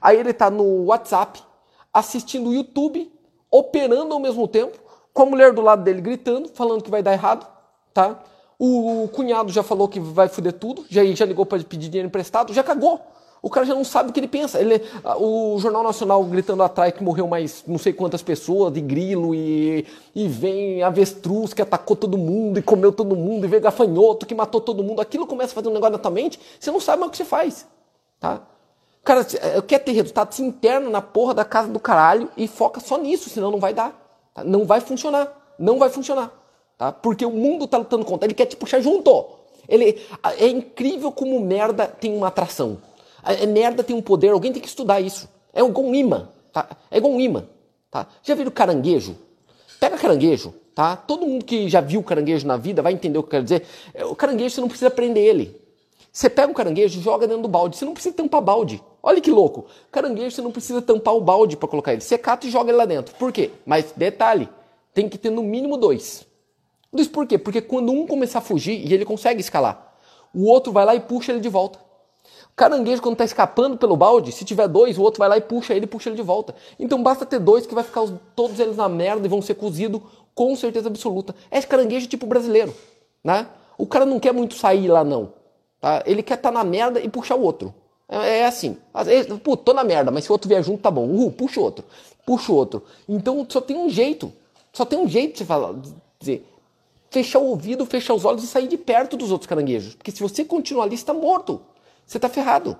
aí 0.00 0.18
ele 0.18 0.34
tá 0.34 0.50
no 0.50 0.84
WhatsApp, 0.84 1.42
assistindo 1.92 2.50
o 2.50 2.54
YouTube, 2.54 3.10
operando 3.50 4.12
ao 4.12 4.20
mesmo 4.20 4.46
tempo, 4.46 4.78
com 5.14 5.22
a 5.22 5.26
mulher 5.26 5.54
do 5.54 5.62
lado 5.62 5.82
dele 5.82 6.02
gritando, 6.02 6.50
falando 6.50 6.84
que 6.84 6.90
vai 6.90 7.02
dar 7.02 7.14
errado, 7.14 7.46
tá? 7.94 8.22
O, 8.58 9.08
cunhado 9.08 9.50
já 9.50 9.62
falou 9.62 9.88
que 9.88 9.98
vai 9.98 10.28
foder 10.28 10.52
tudo, 10.52 10.84
já, 10.90 11.02
já 11.06 11.24
ligou 11.24 11.46
para 11.46 11.64
pedir 11.64 11.88
dinheiro 11.88 12.06
emprestado, 12.06 12.52
já 12.52 12.62
cagou 12.62 13.00
o 13.42 13.48
cara 13.48 13.64
já 13.64 13.74
não 13.74 13.84
sabe 13.84 14.10
o 14.10 14.12
que 14.12 14.20
ele 14.20 14.28
pensa. 14.28 14.60
Ele, 14.60 14.82
o 15.18 15.58
Jornal 15.58 15.82
Nacional 15.82 16.22
gritando 16.24 16.62
atrás 16.62 16.92
que 16.92 17.02
morreu 17.02 17.26
mais 17.26 17.64
não 17.66 17.78
sei 17.78 17.92
quantas 17.92 18.22
pessoas 18.22 18.72
de 18.72 18.80
grilo 18.80 19.34
e, 19.34 19.86
e 20.14 20.28
vem 20.28 20.82
avestruz 20.82 21.54
que 21.54 21.62
atacou 21.62 21.96
todo 21.96 22.18
mundo 22.18 22.58
e 22.58 22.62
comeu 22.62 22.92
todo 22.92 23.16
mundo 23.16 23.44
e 23.44 23.48
veio 23.48 23.62
gafanhoto 23.62 24.26
que 24.26 24.34
matou 24.34 24.60
todo 24.60 24.84
mundo. 24.84 25.00
Aquilo 25.00 25.26
começa 25.26 25.52
a 25.52 25.54
fazer 25.54 25.68
um 25.68 25.72
negócio 25.72 25.92
na 25.92 25.98
tua 25.98 26.10
mente, 26.10 26.38
você 26.58 26.70
não 26.70 26.80
sabe 26.80 27.00
mais 27.00 27.08
o 27.08 27.12
que 27.12 27.16
você 27.16 27.24
faz. 27.24 27.66
Tá? 28.18 28.42
Cara, 29.02 29.26
eh, 29.34 29.62
quer 29.62 29.78
ter 29.78 29.92
resultado, 29.92 30.32
se 30.34 30.42
interna 30.42 30.90
na 30.90 31.00
porra 31.00 31.32
da 31.32 31.44
casa 31.44 31.68
do 31.68 31.80
caralho 31.80 32.28
e 32.36 32.46
foca 32.46 32.80
só 32.80 32.98
nisso, 32.98 33.30
senão 33.30 33.50
não 33.50 33.58
vai 33.58 33.72
dar. 33.72 33.98
Tá? 34.34 34.44
Não 34.44 34.66
vai 34.66 34.80
funcionar. 34.80 35.54
Não 35.58 35.78
vai 35.78 35.88
funcionar. 35.88 36.30
Tá? 36.76 36.92
Porque 36.92 37.24
o 37.24 37.30
mundo 37.30 37.66
tá 37.66 37.78
lutando 37.78 38.04
contra. 38.04 38.26
Ele 38.26 38.34
quer 38.34 38.46
te 38.46 38.56
puxar 38.56 38.80
junto. 38.80 39.26
Ele, 39.68 40.00
é 40.38 40.48
incrível 40.48 41.10
como 41.12 41.40
merda 41.40 41.86
tem 41.86 42.14
uma 42.14 42.28
atração. 42.28 42.78
A 43.22 43.46
merda 43.46 43.82
tem 43.82 43.94
um 43.94 44.02
poder, 44.02 44.30
alguém 44.30 44.52
tem 44.52 44.62
que 44.62 44.68
estudar 44.68 45.00
isso. 45.00 45.28
É 45.52 45.60
igual 45.60 45.86
um 45.86 45.94
imã, 45.94 46.28
tá? 46.52 46.68
É 46.90 46.98
igual 46.98 47.12
um 47.12 47.20
imã, 47.20 47.44
tá? 47.90 48.06
Já 48.22 48.34
viram 48.34 48.50
caranguejo? 48.50 49.16
Pega 49.78 49.96
caranguejo, 49.96 50.54
tá? 50.74 50.96
Todo 50.96 51.26
mundo 51.26 51.44
que 51.44 51.68
já 51.68 51.80
viu 51.80 52.02
caranguejo 52.02 52.46
na 52.46 52.56
vida 52.56 52.82
vai 52.82 52.92
entender 52.92 53.18
o 53.18 53.22
que 53.22 53.28
eu 53.28 53.30
quero 53.30 53.44
dizer. 53.44 53.66
É, 53.94 54.04
o 54.04 54.14
caranguejo 54.14 54.54
você 54.54 54.60
não 54.60 54.68
precisa 54.68 54.90
prender 54.90 55.24
ele. 55.24 55.60
Você 56.12 56.28
pega 56.28 56.50
o 56.50 56.54
caranguejo 56.54 57.00
joga 57.00 57.26
dentro 57.26 57.42
do 57.42 57.48
balde. 57.48 57.76
Você 57.76 57.84
não 57.84 57.92
precisa 57.92 58.14
tampar 58.14 58.40
balde. 58.40 58.82
Olha 59.02 59.20
que 59.20 59.30
louco. 59.30 59.66
Caranguejo 59.90 60.34
você 60.34 60.42
não 60.42 60.50
precisa 60.50 60.82
tampar 60.82 61.14
o 61.14 61.20
balde 61.20 61.56
para 61.56 61.68
colocar 61.68 61.92
ele. 61.92 62.00
Você 62.00 62.18
cata 62.18 62.46
e 62.46 62.50
joga 62.50 62.70
ele 62.70 62.78
lá 62.78 62.84
dentro. 62.84 63.14
Por 63.14 63.32
quê? 63.32 63.50
Mas 63.64 63.92
detalhe, 63.96 64.48
tem 64.92 65.08
que 65.08 65.16
ter 65.16 65.30
no 65.30 65.42
mínimo 65.42 65.76
dois. 65.76 66.26
Dois 66.92 67.06
por 67.06 67.26
quê? 67.26 67.38
Porque 67.38 67.60
quando 67.60 67.92
um 67.92 68.06
começar 68.06 68.40
a 68.40 68.42
fugir 68.42 68.84
e 68.84 68.92
ele 68.92 69.04
consegue 69.04 69.40
escalar, 69.40 69.94
o 70.34 70.46
outro 70.46 70.72
vai 70.72 70.84
lá 70.84 70.94
e 70.94 71.00
puxa 71.00 71.32
ele 71.32 71.40
de 71.40 71.48
volta. 71.48 71.78
Caranguejo, 72.60 73.00
quando 73.00 73.14
está 73.14 73.24
escapando 73.24 73.78
pelo 73.78 73.96
balde, 73.96 74.32
se 74.32 74.44
tiver 74.44 74.68
dois, 74.68 74.98
o 74.98 75.02
outro 75.02 75.18
vai 75.18 75.30
lá 75.30 75.38
e 75.38 75.40
puxa 75.40 75.72
ele, 75.72 75.86
puxa 75.86 76.10
ele 76.10 76.16
de 76.16 76.22
volta. 76.22 76.54
Então 76.78 77.02
basta 77.02 77.24
ter 77.24 77.38
dois 77.38 77.66
que 77.66 77.74
vai 77.74 77.82
ficar 77.82 78.02
os, 78.02 78.12
todos 78.36 78.60
eles 78.60 78.76
na 78.76 78.86
merda 78.86 79.24
e 79.24 79.30
vão 79.30 79.40
ser 79.40 79.54
cozidos 79.54 80.02
com 80.34 80.54
certeza 80.54 80.88
absoluta. 80.88 81.34
É 81.50 81.62
caranguejo 81.62 82.06
tipo 82.06 82.26
brasileiro, 82.26 82.76
né? 83.24 83.46
O 83.78 83.86
cara 83.86 84.04
não 84.04 84.20
quer 84.20 84.34
muito 84.34 84.56
sair 84.56 84.88
lá, 84.88 85.02
não. 85.02 85.32
Tá? 85.80 86.02
Ele 86.04 86.22
quer 86.22 86.34
estar 86.34 86.52
tá 86.52 86.58
na 86.58 86.62
merda 86.62 87.00
e 87.00 87.08
puxar 87.08 87.36
o 87.36 87.40
outro. 87.40 87.74
É, 88.06 88.40
é 88.40 88.46
assim. 88.46 88.76
Pô, 89.42 89.56
tô 89.56 89.72
na 89.72 89.82
merda, 89.82 90.10
mas 90.10 90.24
se 90.24 90.30
o 90.30 90.34
outro 90.34 90.46
vier 90.46 90.62
junto, 90.62 90.82
tá 90.82 90.90
bom. 90.90 91.06
Uhul, 91.06 91.32
puxa 91.32 91.60
o 91.60 91.62
outro. 91.62 91.86
Puxa 92.26 92.52
o 92.52 92.54
outro. 92.54 92.82
Então 93.08 93.46
só 93.48 93.62
tem 93.62 93.78
um 93.78 93.88
jeito. 93.88 94.30
Só 94.70 94.84
tem 94.84 94.98
um 94.98 95.08
jeito 95.08 95.32
de 95.32 95.38
você 95.38 95.44
falar, 95.46 95.76
dizer, 96.18 96.46
fechar 97.08 97.38
o 97.38 97.46
ouvido, 97.46 97.86
fechar 97.86 98.12
os 98.12 98.26
olhos 98.26 98.44
e 98.44 98.46
sair 98.46 98.68
de 98.68 98.76
perto 98.76 99.16
dos 99.16 99.32
outros 99.32 99.48
caranguejos. 99.48 99.94
Porque 99.94 100.10
se 100.10 100.20
você 100.20 100.44
continuar 100.44 100.84
ali, 100.84 100.94
está 100.94 101.14
morto. 101.14 101.62
Você 102.10 102.18
está 102.18 102.28
ferrado. 102.28 102.76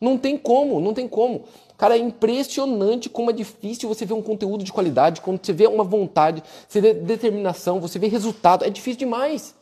Não 0.00 0.18
tem 0.18 0.36
como, 0.36 0.80
não 0.80 0.92
tem 0.92 1.06
como. 1.06 1.44
Cara, 1.78 1.94
é 1.96 2.00
impressionante 2.00 3.08
como 3.08 3.30
é 3.30 3.32
difícil 3.32 3.88
você 3.88 4.04
ver 4.04 4.14
um 4.14 4.20
conteúdo 4.20 4.64
de 4.64 4.72
qualidade, 4.72 5.20
quando 5.20 5.38
você 5.40 5.52
vê 5.52 5.68
uma 5.68 5.84
vontade, 5.84 6.42
você 6.68 6.80
vê 6.80 6.92
determinação, 6.92 7.80
você 7.80 8.00
vê 8.00 8.08
resultado. 8.08 8.64
É 8.64 8.70
difícil 8.70 8.98
demais. 8.98 9.54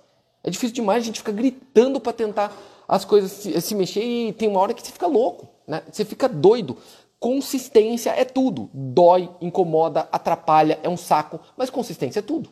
É 0.42 0.48
difícil 0.48 0.74
demais, 0.74 1.02
a 1.02 1.06
gente 1.06 1.18
fica 1.18 1.30
gritando 1.30 2.00
para 2.00 2.14
tentar 2.14 2.56
as 2.88 3.04
coisas 3.04 3.30
se, 3.32 3.60
se, 3.60 3.74
mexer 3.74 4.02
e 4.02 4.32
tem 4.32 4.48
uma 4.48 4.60
hora 4.60 4.72
que 4.72 4.80
você 4.80 4.90
fica 4.90 5.06
louco, 5.06 5.46
né? 5.68 5.82
Você 5.92 6.06
fica 6.06 6.26
doido. 6.26 6.78
Consistência 7.20 8.12
é 8.12 8.24
tudo. 8.24 8.70
Dói, 8.72 9.28
incomoda, 9.42 10.08
atrapalha, 10.10 10.80
é 10.82 10.88
um 10.88 10.96
saco, 10.96 11.38
mas 11.54 11.68
consistência 11.68 12.20
é 12.20 12.22
tudo, 12.22 12.48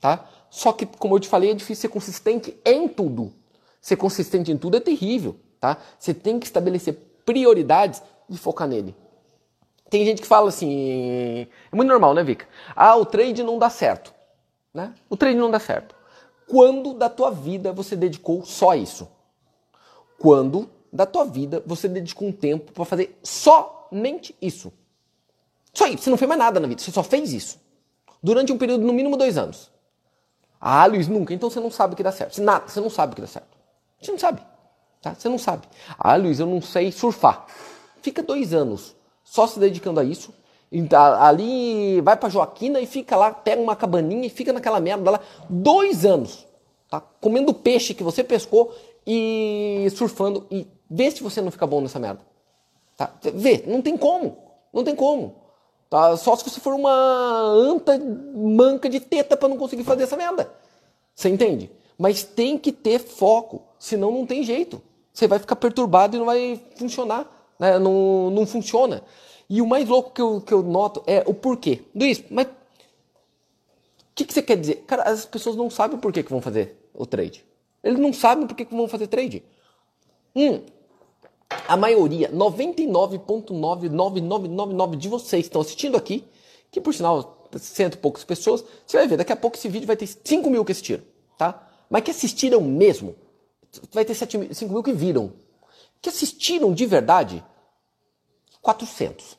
tá? 0.00 0.28
Só 0.50 0.72
que, 0.72 0.84
como 0.84 1.14
eu 1.14 1.20
te 1.20 1.28
falei, 1.28 1.52
é 1.52 1.54
difícil 1.54 1.82
ser 1.82 1.88
consistente 1.90 2.56
em 2.64 2.88
tudo. 2.88 3.32
Ser 3.80 3.94
consistente 3.94 4.50
em 4.50 4.58
tudo 4.58 4.76
é 4.76 4.80
terrível, 4.80 5.36
tá? 5.62 5.78
Você 5.96 6.12
tem 6.12 6.40
que 6.40 6.46
estabelecer 6.46 6.94
prioridades 7.24 8.02
e 8.28 8.36
focar 8.36 8.66
nele. 8.66 8.96
Tem 9.88 10.04
gente 10.04 10.20
que 10.20 10.26
fala 10.26 10.48
assim, 10.48 11.46
é 11.46 11.76
muito 11.76 11.88
normal, 11.88 12.14
né, 12.14 12.24
Vika? 12.24 12.48
Ah, 12.74 12.96
o 12.96 13.06
trade 13.06 13.44
não 13.44 13.60
dá 13.60 13.70
certo, 13.70 14.12
né? 14.74 14.92
O 15.08 15.16
trade 15.16 15.38
não 15.38 15.52
dá 15.52 15.60
certo. 15.60 15.94
Quando 16.48 16.94
da 16.94 17.08
tua 17.08 17.30
vida 17.30 17.72
você 17.72 17.94
dedicou 17.94 18.44
só 18.44 18.74
isso? 18.74 19.08
Quando 20.18 20.68
da 20.92 21.06
tua 21.06 21.24
vida 21.24 21.62
você 21.64 21.86
dedicou 21.86 22.26
um 22.26 22.32
tempo 22.32 22.72
para 22.72 22.84
fazer 22.84 23.16
somente 23.22 24.34
isso? 24.42 24.72
Só 25.72 25.86
isso, 25.86 26.02
você 26.02 26.10
não 26.10 26.16
fez 26.16 26.28
mais 26.28 26.40
nada 26.40 26.58
na 26.58 26.66
vida, 26.66 26.82
você 26.82 26.90
só 26.90 27.04
fez 27.04 27.32
isso. 27.32 27.60
Durante 28.20 28.52
um 28.52 28.58
período 28.58 28.84
no 28.84 28.92
mínimo 28.92 29.16
dois 29.16 29.38
anos. 29.38 29.70
Ah, 30.60 30.86
Luiz, 30.86 31.06
nunca. 31.06 31.32
Então 31.32 31.48
você 31.48 31.60
não 31.60 31.70
sabe 31.70 31.94
que 31.94 32.02
dá 32.02 32.10
certo. 32.10 32.34
Você, 32.34 32.40
nada, 32.40 32.66
você 32.66 32.80
não 32.80 32.90
sabe 32.90 33.14
que 33.14 33.20
dá 33.20 33.26
certo. 33.28 33.56
Você 34.00 34.10
não 34.10 34.18
sabe. 34.18 34.42
Tá? 35.02 35.14
Você 35.14 35.28
não 35.28 35.38
sabe. 35.38 35.66
Ah, 35.98 36.16
Luiz, 36.16 36.38
eu 36.38 36.46
não 36.46 36.62
sei 36.62 36.90
surfar. 36.92 37.46
Fica 38.00 38.22
dois 38.22 38.54
anos 38.54 38.94
só 39.22 39.46
se 39.46 39.58
dedicando 39.58 40.00
a 40.00 40.04
isso 40.04 40.32
ali 41.20 42.00
vai 42.00 42.16
para 42.16 42.28
Joaquina 42.28 42.80
e 42.80 42.86
fica 42.86 43.16
lá, 43.16 43.30
pega 43.30 43.60
uma 43.60 43.76
cabaninha 43.76 44.26
e 44.26 44.30
fica 44.30 44.52
naquela 44.52 44.80
merda 44.80 45.10
lá 45.10 45.20
dois 45.48 46.04
anos, 46.04 46.46
tá? 46.88 47.00
Comendo 47.20 47.52
peixe 47.52 47.92
que 47.92 48.02
você 48.02 48.24
pescou 48.24 48.74
e 49.06 49.86
surfando 49.94 50.46
e 50.50 50.66
vê 50.90 51.10
se 51.10 51.22
você 51.22 51.42
não 51.42 51.50
fica 51.50 51.66
bom 51.66 51.80
nessa 51.80 51.98
merda, 51.98 52.20
tá? 52.96 53.12
Vê, 53.34 53.64
não 53.66 53.82
tem 53.82 53.96
como, 53.96 54.38
não 54.72 54.82
tem 54.82 54.96
como, 54.96 55.34
tá? 55.90 56.16
Só 56.16 56.34
se 56.36 56.44
você 56.48 56.58
for 56.58 56.72
uma 56.74 56.90
anta 56.90 57.98
manca 58.34 58.88
de 58.88 59.00
teta 59.00 59.36
para 59.36 59.48
não 59.48 59.58
conseguir 59.58 59.84
fazer 59.84 60.04
essa 60.04 60.16
merda, 60.16 60.50
você 61.14 61.28
entende? 61.28 61.70
Mas 61.98 62.22
tem 62.22 62.56
que 62.56 62.72
ter 62.72 62.98
foco, 62.98 63.62
senão 63.78 64.10
não 64.10 64.24
tem 64.24 64.42
jeito. 64.42 64.80
Você 65.12 65.26
vai 65.26 65.38
ficar 65.38 65.56
perturbado 65.56 66.16
e 66.16 66.18
não 66.18 66.26
vai 66.26 66.60
funcionar, 66.76 67.30
né? 67.58 67.78
Não, 67.78 68.30
não 68.30 68.46
funciona. 68.46 69.02
E 69.48 69.60
o 69.60 69.66
mais 69.66 69.88
louco 69.88 70.12
que 70.12 70.22
eu, 70.22 70.40
que 70.40 70.54
eu 70.54 70.62
noto 70.62 71.02
é 71.06 71.22
o 71.26 71.34
porquê. 71.34 71.82
Luiz, 71.94 72.22
mas 72.30 72.46
o 72.46 72.50
que, 74.14 74.24
que 74.24 74.32
você 74.32 74.42
quer 74.42 74.56
dizer? 74.56 74.84
Cara, 74.86 75.02
as 75.02 75.26
pessoas 75.26 75.56
não 75.56 75.68
sabem 75.68 75.98
por 75.98 76.12
que, 76.12 76.22
que 76.22 76.30
vão 76.30 76.40
fazer 76.40 76.76
o 76.94 77.04
trade. 77.04 77.44
Eles 77.82 77.98
não 77.98 78.12
sabem 78.12 78.46
por 78.46 78.54
que, 78.54 78.64
que 78.64 78.74
vão 78.74 78.88
fazer 78.88 79.08
trade. 79.08 79.42
Hum, 80.34 80.62
a 81.68 81.76
maioria, 81.76 82.30
99,99999 82.32 84.96
de 84.96 85.08
vocês 85.08 85.44
estão 85.44 85.60
assistindo 85.60 85.96
aqui, 85.96 86.24
que 86.70 86.80
por 86.80 86.94
sinal, 86.94 87.48
cento 87.58 87.94
e 87.94 87.98
poucas 87.98 88.24
pessoas, 88.24 88.64
você 88.86 88.96
vai 88.96 89.06
ver, 89.06 89.18
daqui 89.18 89.32
a 89.32 89.36
pouco 89.36 89.56
esse 89.56 89.68
vídeo 89.68 89.86
vai 89.86 89.96
ter 89.96 90.06
5 90.06 90.48
mil 90.48 90.64
que 90.64 90.72
assistiram, 90.72 91.02
tá? 91.36 91.68
Mas 91.90 92.02
que 92.02 92.10
assistiram 92.10 92.62
mesmo, 92.62 93.14
vai 93.92 94.04
ter 94.04 94.14
7 94.14 94.54
5 94.54 94.72
mil 94.72 94.82
que 94.82 94.92
viram. 94.92 95.32
Que 96.00 96.08
assistiram 96.08 96.72
de 96.74 96.84
verdade, 96.86 97.44
400. 98.60 99.38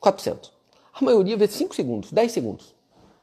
400. 0.00 0.52
A 0.94 1.04
maioria 1.04 1.36
vê 1.36 1.46
5 1.46 1.74
segundos, 1.74 2.12
10 2.12 2.32
segundos. 2.32 2.74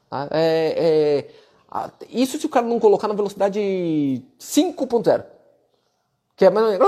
Tá? 0.10 0.28
É, 0.32 1.30
é, 1.30 1.98
isso 2.10 2.40
se 2.40 2.46
o 2.46 2.50
cara 2.50 2.66
não 2.66 2.80
colocar 2.80 3.08
na 3.08 3.14
velocidade 3.14 3.60
5.0. 4.40 5.26
Que 6.36 6.46
é 6.46 6.50
mais 6.50 6.80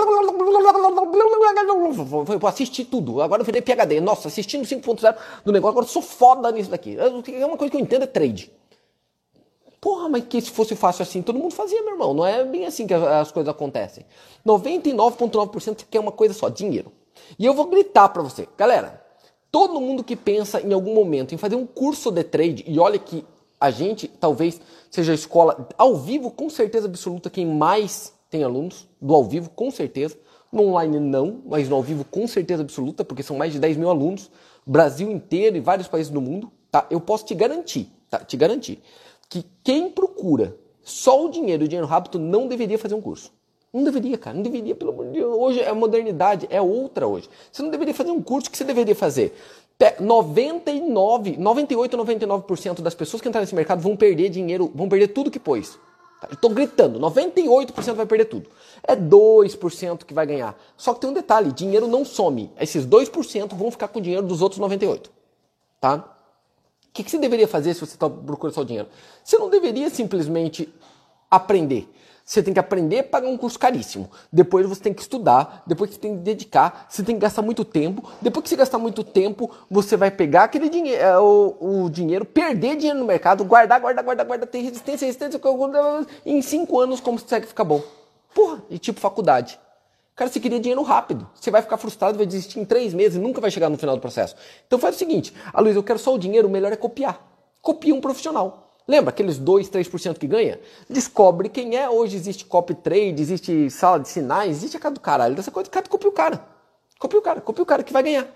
Foi 2.26 2.50
assistir 2.50 2.86
tudo. 2.86 3.22
Agora 3.22 3.42
eu 3.42 3.46
virei 3.46 3.62
PHD. 3.62 4.02
Nossa, 4.02 4.28
assistindo 4.28 4.64
5.0 4.64 5.16
do 5.44 5.52
negócio, 5.52 5.72
agora 5.72 5.86
eu 5.86 5.90
sou 5.90 6.02
foda 6.02 6.52
nisso 6.52 6.70
daqui. 6.70 6.98
É 6.98 7.46
uma 7.46 7.58
coisa 7.58 7.72
que 7.72 7.78
eu 7.78 7.82
entendo 7.82 8.04
é 8.04 8.08
trade. 8.08 8.52
Porra, 9.86 10.10
mas 10.10 10.24
que 10.28 10.42
se 10.42 10.50
fosse 10.50 10.76
fácil 10.76 11.04
assim, 11.04 11.22
todo 11.22 11.38
mundo 11.38 11.54
fazia, 11.54 11.84
meu 11.84 11.94
irmão. 11.94 12.14
Não 12.14 12.26
é 12.26 12.44
bem 12.44 12.66
assim 12.66 12.88
que 12.88 12.94
as 12.94 13.32
coisas 13.32 13.54
acontecem. 13.54 14.04
99,9% 14.44 15.86
quer 15.90 16.00
uma 16.00 16.12
coisa 16.12 16.34
só, 16.34 16.50
dinheiro. 16.50 16.92
E 17.38 17.46
eu 17.46 17.54
vou 17.54 17.68
gritar 17.68 18.10
para 18.10 18.24
você. 18.24 18.48
Galera, 18.58 19.06
Todo 19.56 19.80
mundo 19.80 20.04
que 20.04 20.18
pensa 20.18 20.60
em 20.60 20.74
algum 20.74 20.94
momento 20.94 21.34
em 21.34 21.38
fazer 21.38 21.56
um 21.56 21.66
curso 21.66 22.12
de 22.12 22.26
trade, 22.26 22.66
e 22.68 22.78
olha 22.78 23.00
que 23.00 23.24
a 23.58 23.72
gente 23.72 24.06
talvez 24.06 24.60
seja 24.92 25.14
a 25.14 25.16
escola 25.16 25.70
ao 25.78 25.96
vivo, 25.96 26.30
com 26.30 26.50
certeza 26.50 26.88
absoluta, 26.88 27.30
quem 27.30 27.46
mais 27.46 28.12
tem 28.30 28.44
alunos 28.44 28.86
do 29.02 29.16
ao 29.16 29.24
vivo, 29.24 29.50
com 29.52 29.72
certeza. 29.72 30.18
No 30.52 30.64
online 30.64 31.00
não, 31.00 31.42
mas 31.46 31.70
no 31.70 31.78
ao 31.78 31.82
vivo 31.82 32.04
com 32.04 32.28
certeza 32.28 32.64
absoluta, 32.64 33.06
porque 33.06 33.24
são 33.24 33.38
mais 33.38 33.54
de 33.54 33.60
10 33.60 33.78
mil 33.78 33.90
alunos, 33.90 34.30
Brasil 34.66 35.10
inteiro 35.10 35.56
e 35.56 35.62
vários 35.62 35.88
países 35.88 36.12
do 36.12 36.20
mundo. 36.20 36.52
Tá? 36.70 36.86
Eu 36.90 37.00
posso 37.00 37.24
te 37.24 37.34
garantir, 37.34 37.90
tá? 38.10 38.20
te 38.20 38.36
garantir, 38.36 38.84
que 39.30 39.46
quem 39.64 39.90
procura 39.90 40.56
só 40.84 41.26
o 41.26 41.30
dinheiro 41.30 41.66
o 41.66 41.68
dinheiro 41.68 41.88
rápido 41.88 42.20
não 42.20 42.48
deveria 42.48 42.78
fazer 42.78 42.94
um 42.94 43.02
curso. 43.02 43.32
Não 43.74 43.84
deveria, 43.84 44.18
cara. 44.18 44.36
Não 44.36 44.44
deveria, 44.44 44.74
pelo 44.74 44.92
amor 44.92 45.08
de 45.08 45.14
Deus. 45.14 45.36
Hoje 45.38 45.62
a 45.64 45.74
modernidade 45.74 46.48
é 46.50 46.62
outra 46.62 47.08
hoje. 47.08 47.30
Você 47.52 47.62
não 47.62 47.70
deveria 47.70 47.94
fazer 47.94 48.12
um 48.12 48.22
curso 48.22 48.50
que 48.50 48.58
você 48.58 48.64
deveria 48.64 48.96
fazer. 48.96 49.36
99, 50.00 51.36
98, 51.38 51.98
99% 51.98 52.82
das 52.82 52.96
pessoas 52.96 53.22
que 53.22 53.28
entraram 53.28 53.44
nesse 53.44 53.56
mercado 53.56 53.82
vão 53.82 53.98
perder 53.98 54.30
dinheiro, 54.30 54.72
vão 54.74 54.88
perder 54.88 55.10
tudo 55.10 55.30
que 55.30 55.40
pôs. 55.40 55.78
Tá? 56.22 56.30
Estou 56.32 56.50
gritando, 56.52 57.00
98% 57.00 57.94
vai 57.94 58.06
perder 58.06 58.26
tudo. 58.26 58.50
É 58.84 58.96
2% 58.96 60.06
que 60.06 60.14
vai 60.14 60.26
ganhar. 60.26 60.58
Só 60.78 60.94
que 60.94 61.02
tem 61.02 61.10
um 61.10 61.14
detalhe, 61.14 61.52
dinheiro 61.52 61.88
não 61.88 62.06
some. 62.06 62.52
Esses 62.58 62.86
2% 62.86 63.54
vão 63.54 63.70
ficar 63.70 63.90
com 63.90 64.00
o 64.00 64.02
dinheiro 64.02 64.26
dos 64.26 64.42
outros 64.42 64.60
98. 64.60 65.12
Tá? 65.82 66.15
Que, 66.96 67.04
que 67.04 67.12
você 67.12 67.18
deveria 67.18 67.46
fazer 67.46 67.74
se 67.74 67.82
você 67.82 67.96
está 67.96 68.10
procurando 68.10 68.56
só 68.56 68.64
dinheiro? 68.64 68.88
Você 69.22 69.38
não 69.38 69.50
deveria 69.50 69.90
simplesmente 69.90 70.74
aprender. 71.30 71.94
Você 72.24 72.42
tem 72.42 72.54
que 72.54 72.60
aprender 72.60 73.00
a 73.00 73.04
pagar 73.04 73.28
um 73.28 73.38
curso 73.38 73.60
caríssimo. 73.60 74.10
Depois 74.32 74.66
você 74.66 74.82
tem 74.82 74.94
que 74.94 75.02
estudar, 75.02 75.62
depois 75.68 75.92
você 75.92 76.00
tem 76.00 76.16
que 76.16 76.24
dedicar, 76.24 76.88
você 76.90 77.04
tem 77.04 77.16
que 77.16 77.22
gastar 77.22 77.42
muito 77.42 77.66
tempo. 77.66 78.10
Depois 78.22 78.44
que 78.44 78.50
você 78.50 78.56
gastar 78.56 78.78
muito 78.78 79.04
tempo, 79.04 79.52
você 79.70 79.98
vai 79.98 80.10
pegar 80.10 80.46
aquele 80.46 80.70
dinheiro, 80.70 81.04
é, 81.04 81.20
o, 81.20 81.58
o 81.60 81.90
dinheiro, 81.90 82.24
perder 82.24 82.78
dinheiro 82.78 82.98
no 82.98 83.06
mercado, 83.06 83.44
guardar, 83.44 83.82
guardar, 83.82 84.02
guardar, 84.02 84.26
guardar, 84.26 84.48
ter 84.48 84.62
resistência, 84.62 85.06
resistência, 85.06 85.38
em 86.26 86.42
cinco 86.42 86.80
anos 86.80 87.02
como 87.02 87.20
você 87.20 87.26
consegue 87.26 87.46
ficar 87.46 87.66
bom. 87.66 87.84
Porra, 88.34 88.64
e 88.70 88.80
tipo 88.80 89.02
faculdade. 89.02 89.60
Cara, 90.16 90.30
você 90.30 90.40
queria 90.40 90.60
dinheiro 90.60 90.82
rápido. 90.82 91.30
Você 91.36 91.52
vai 91.52 91.62
ficar 91.62 91.78
frustrado, 91.78 92.18
vai 92.18 92.26
desistir 92.26 92.60
em 92.60 92.66
três 92.66 92.94
meses, 92.94 93.20
nunca 93.20 93.42
vai 93.42 93.52
chegar 93.52 93.70
no 93.70 93.78
final 93.78 93.96
do 93.96 94.02
processo. 94.02 94.36
Então 94.66 94.80
faz 94.80 94.96
o 94.96 95.00
seguinte, 95.00 95.34
a 95.54 95.60
Luiz, 95.60 95.76
eu 95.76 95.84
quero 95.84 96.00
só 96.00 96.14
o 96.14 96.18
dinheiro, 96.18 96.48
o 96.48 96.52
melhor 96.52 96.72
é 96.72 96.78
copiar. 96.78 97.20
Copia 97.62 97.94
um 97.94 98.00
profissional. 98.00 98.66
Lembra 98.88 99.10
aqueles 99.10 99.38
2, 99.38 99.70
3% 99.70 100.18
que 100.18 100.28
ganha? 100.28 100.60
Descobre 100.90 101.50
quem 101.50 101.76
é. 101.76 101.90
Hoje 101.90 102.16
existe 102.16 102.46
copy 102.46 102.76
trade, 102.76 103.22
existe 103.22 103.70
sala 103.70 104.00
de 104.00 104.08
sinais, 104.08 104.58
existe 104.58 104.78
a 104.78 104.80
cara 104.80 104.94
do 104.94 105.00
caralho 105.02 105.36
dessa 105.36 105.52
coisa. 105.52 105.70
Cara, 105.70 105.88
copia 105.90 106.10
o 106.10 106.14
cara. 106.14 106.48
Copia 107.00 107.20
o 107.20 107.22
cara, 107.22 107.42
copia 107.42 107.64
o 107.64 107.66
cara 107.66 107.84
que 107.84 107.92
vai 107.92 108.04
ganhar. 108.04 108.28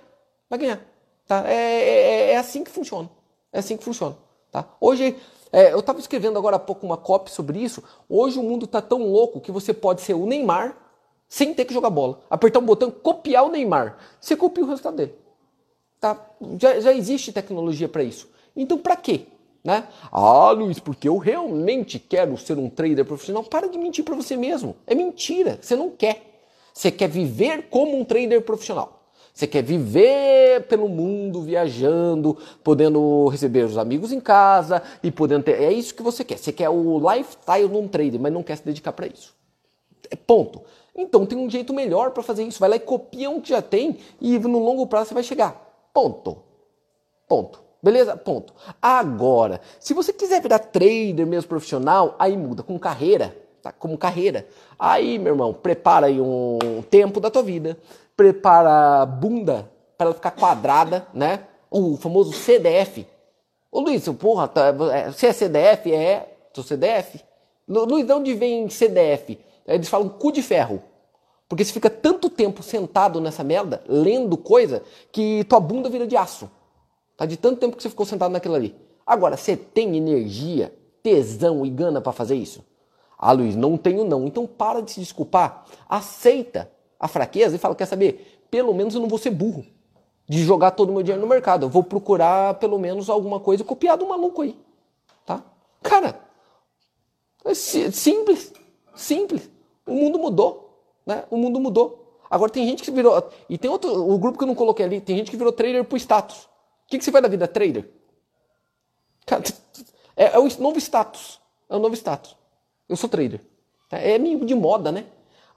Vai 0.49 0.59
ganhar. 0.59 0.81
Tá? 1.27 1.47
É, 1.47 1.53
é, 1.53 2.31
é 2.31 2.37
assim 2.37 2.63
que 2.63 2.71
funciona. 2.71 3.09
É 3.53 3.59
assim 3.59 3.77
que 3.77 3.83
funciona. 3.83 4.17
Tá? 4.51 4.65
Hoje, 4.81 5.15
é, 5.51 5.71
eu 5.71 5.79
estava 5.79 5.99
escrevendo 5.99 6.37
agora 6.37 6.55
há 6.55 6.59
pouco 6.59 6.85
uma 6.85 6.97
copy 6.97 7.31
sobre 7.31 7.59
isso. 7.59 7.83
Hoje 8.09 8.39
o 8.39 8.43
mundo 8.43 8.65
está 8.65 8.81
tão 8.81 9.03
louco 9.03 9.39
que 9.39 9.51
você 9.51 9.73
pode 9.73 10.01
ser 10.01 10.15
o 10.15 10.25
Neymar 10.25 10.75
sem 11.29 11.53
ter 11.53 11.63
que 11.63 11.73
jogar 11.73 11.91
bola. 11.91 12.19
Apertar 12.29 12.59
um 12.59 12.65
botão, 12.65 12.89
copiar 12.89 13.45
o 13.45 13.51
Neymar. 13.51 13.97
Você 14.19 14.35
copia 14.35 14.63
o 14.63 14.67
resultado 14.67 14.97
dele. 14.97 15.13
Tá? 16.01 16.19
Já, 16.59 16.79
já 16.79 16.93
existe 16.93 17.31
tecnologia 17.31 17.87
para 17.87 18.03
isso. 18.03 18.27
Então, 18.55 18.79
para 18.79 18.95
quê? 18.95 19.27
Né? 19.63 19.87
Ah, 20.11 20.51
Luiz, 20.51 20.79
porque 20.79 21.07
eu 21.07 21.17
realmente 21.17 21.99
quero 21.99 22.35
ser 22.35 22.57
um 22.57 22.69
trader 22.69 23.05
profissional. 23.05 23.43
Para 23.43 23.69
de 23.69 23.77
mentir 23.77 24.03
para 24.03 24.15
você 24.15 24.35
mesmo. 24.35 24.75
É 24.87 24.95
mentira. 24.95 25.59
Você 25.61 25.75
não 25.75 25.91
quer. 25.91 26.41
Você 26.73 26.89
quer 26.89 27.09
viver 27.09 27.67
como 27.69 27.99
um 27.99 28.03
trader 28.03 28.41
profissional. 28.41 29.03
Você 29.33 29.45
quer 29.45 29.63
viver 29.63 30.63
pelo 30.67 30.89
mundo, 30.89 31.41
viajando, 31.41 32.37
podendo 32.63 33.27
receber 33.27 33.65
os 33.65 33.77
amigos 33.77 34.11
em 34.11 34.19
casa 34.19 34.81
e 35.03 35.11
podendo 35.11 35.43
ter. 35.43 35.61
É 35.61 35.71
isso 35.71 35.93
que 35.93 36.01
você 36.01 36.23
quer. 36.23 36.37
Você 36.37 36.51
quer 36.51 36.69
o 36.69 36.99
lifestyle 36.99 37.69
de 37.69 37.75
um 37.75 37.87
trader, 37.87 38.19
mas 38.19 38.33
não 38.33 38.43
quer 38.43 38.57
se 38.57 38.65
dedicar 38.65 38.93
para 38.93 39.07
isso. 39.07 39.33
É 40.09 40.15
ponto. 40.15 40.61
Então 40.95 41.25
tem 41.25 41.37
um 41.37 41.49
jeito 41.49 41.73
melhor 41.73 42.11
para 42.11 42.23
fazer 42.23 42.43
isso. 42.43 42.59
Vai 42.59 42.69
lá 42.69 42.75
e 42.75 42.79
copia 42.79 43.29
um 43.29 43.41
que 43.41 43.49
já 43.49 43.61
tem 43.61 43.97
e 44.19 44.37
no 44.39 44.59
longo 44.59 44.85
prazo 44.87 45.09
você 45.09 45.13
vai 45.13 45.23
chegar. 45.23 45.89
Ponto. 45.93 46.37
Ponto. 47.27 47.61
Beleza? 47.81 48.17
Ponto. 48.17 48.53
Agora, 48.81 49.61
se 49.79 49.93
você 49.93 50.11
quiser 50.11 50.41
virar 50.41 50.59
trader 50.59 51.25
mesmo 51.25 51.47
profissional, 51.47 52.15
aí 52.19 52.35
muda 52.35 52.61
com 52.61 52.77
carreira, 52.77 53.35
tá? 53.61 53.71
Como 53.71 53.97
carreira. 53.97 54.47
Aí, 54.77 55.17
meu 55.17 55.33
irmão, 55.33 55.53
prepara 55.53 56.07
aí 56.07 56.19
um 56.19 56.83
tempo 56.89 57.21
da 57.21 57.31
tua 57.31 57.43
vida 57.43 57.77
prepara 58.19 59.03
a 59.03 59.05
bunda 59.05 59.71
para 59.97 60.07
ela 60.07 60.13
ficar 60.13 60.31
quadrada, 60.31 61.07
né? 61.13 61.45
O 61.71 61.95
famoso 61.95 62.33
CDF. 62.33 63.07
Ô 63.71 63.79
Luiz, 63.79 64.05
porra, 64.09 64.45
tá, 64.45 64.75
é, 64.93 65.09
se 65.13 65.25
é 65.25 65.31
CDF, 65.31 65.93
é. 65.93 66.37
Sou 66.53 66.61
CDF. 66.61 67.23
Luiz, 67.65 68.05
de 68.05 68.11
onde 68.11 68.33
vem 68.33 68.67
CDF? 68.67 69.39
Eles 69.75 69.87
falam 69.87 70.09
cu 70.09 70.31
de 70.31 70.41
ferro. 70.41 70.81
Porque 71.47 71.65
você 71.65 71.73
fica 71.73 71.89
tanto 71.89 72.29
tempo 72.29 72.61
sentado 72.61 73.19
nessa 73.19 73.43
merda, 73.43 73.83
lendo 73.87 74.37
coisa, 74.37 74.83
que 75.11 75.43
tua 75.45 75.59
bunda 75.59 75.89
vira 75.89 76.05
de 76.05 76.15
aço. 76.15 76.49
Tá? 77.17 77.25
De 77.25 77.37
tanto 77.37 77.59
tempo 77.59 77.75
que 77.75 77.81
você 77.81 77.89
ficou 77.89 78.05
sentado 78.05 78.31
naquilo 78.31 78.55
ali. 78.55 78.75
Agora, 79.05 79.35
você 79.35 79.57
tem 79.57 79.97
energia, 79.97 80.73
tesão 81.01 81.65
e 81.65 81.69
gana 81.69 81.99
para 81.99 82.11
fazer 82.11 82.35
isso? 82.35 82.63
Ah, 83.17 83.31
Luiz, 83.31 83.55
não 83.55 83.75
tenho 83.77 84.05
não. 84.05 84.25
Então 84.25 84.47
para 84.47 84.81
de 84.81 84.91
se 84.91 84.99
desculpar. 84.99 85.65
Aceita 85.89 86.71
a 86.99 87.07
fraqueza 87.07 87.55
e 87.55 87.59
fala: 87.59 87.75
quer 87.75 87.85
saber? 87.85 88.45
Pelo 88.49 88.73
menos 88.73 88.95
eu 88.95 89.01
não 89.01 89.09
vou 89.09 89.19
ser 89.19 89.31
burro 89.31 89.65
de 90.27 90.43
jogar 90.43 90.71
todo 90.71 90.89
o 90.89 90.93
meu 90.93 91.03
dinheiro 91.03 91.21
no 91.21 91.27
mercado. 91.27 91.65
Eu 91.65 91.69
vou 91.69 91.83
procurar 91.83 92.53
pelo 92.55 92.77
menos 92.77 93.09
alguma 93.09 93.39
coisa 93.39 93.63
copiar 93.63 93.97
do 93.97 94.07
maluco 94.07 94.43
aí. 94.43 94.57
Tá? 95.25 95.43
Cara, 95.81 96.21
é 97.43 97.53
simples. 97.53 98.53
Simples. 98.95 99.49
O 99.89 99.95
mundo 99.95 100.19
mudou. 100.19 100.83
Né? 101.05 101.23
O 101.29 101.37
mundo 101.37 101.59
mudou. 101.59 102.19
Agora 102.29 102.51
tem 102.51 102.65
gente 102.67 102.83
que 102.83 102.91
virou. 102.91 103.29
E 103.49 103.57
tem 103.57 103.69
outro. 103.69 103.91
O 103.91 104.17
grupo 104.17 104.37
que 104.37 104.43
eu 104.43 104.47
não 104.47 104.55
coloquei 104.55 104.85
ali, 104.85 105.01
tem 105.01 105.17
gente 105.17 105.31
que 105.31 105.37
virou 105.37 105.51
trader 105.51 105.83
por 105.83 105.97
status. 105.97 106.43
O 106.43 106.87
que, 106.87 106.97
que 106.97 107.03
você 107.03 107.11
vai 107.11 107.21
da 107.21 107.27
vida? 107.27 107.47
Trader? 107.47 107.89
Cara, 109.25 109.43
é, 110.15 110.35
é, 110.35 110.39
o 110.39 110.47
novo 110.59 110.77
status. 110.77 111.39
É 111.69 111.75
o 111.75 111.79
novo 111.79 111.95
status. 111.95 112.35
Eu 112.87 112.95
sou 112.95 113.09
trader. 113.09 113.41
É 113.91 114.17
meio 114.19 114.45
de 114.45 114.53
moda, 114.53 114.91
né? 114.91 115.05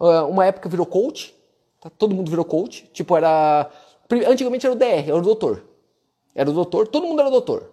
Ah, 0.00 0.24
uma 0.24 0.46
época 0.46 0.68
virou 0.68 0.84
coach, 0.84 1.34
tá? 1.80 1.90
todo 1.90 2.14
mundo 2.14 2.30
virou 2.30 2.44
coach. 2.44 2.88
Tipo, 2.92 3.16
era. 3.16 3.70
Antigamente 4.26 4.66
era 4.66 4.74
o 4.74 4.78
DR, 4.78 5.08
era 5.08 5.16
o 5.16 5.22
doutor. 5.22 5.64
Era 6.34 6.50
o 6.50 6.52
doutor, 6.52 6.88
todo 6.88 7.06
mundo 7.06 7.20
era 7.20 7.30
doutor. 7.30 7.70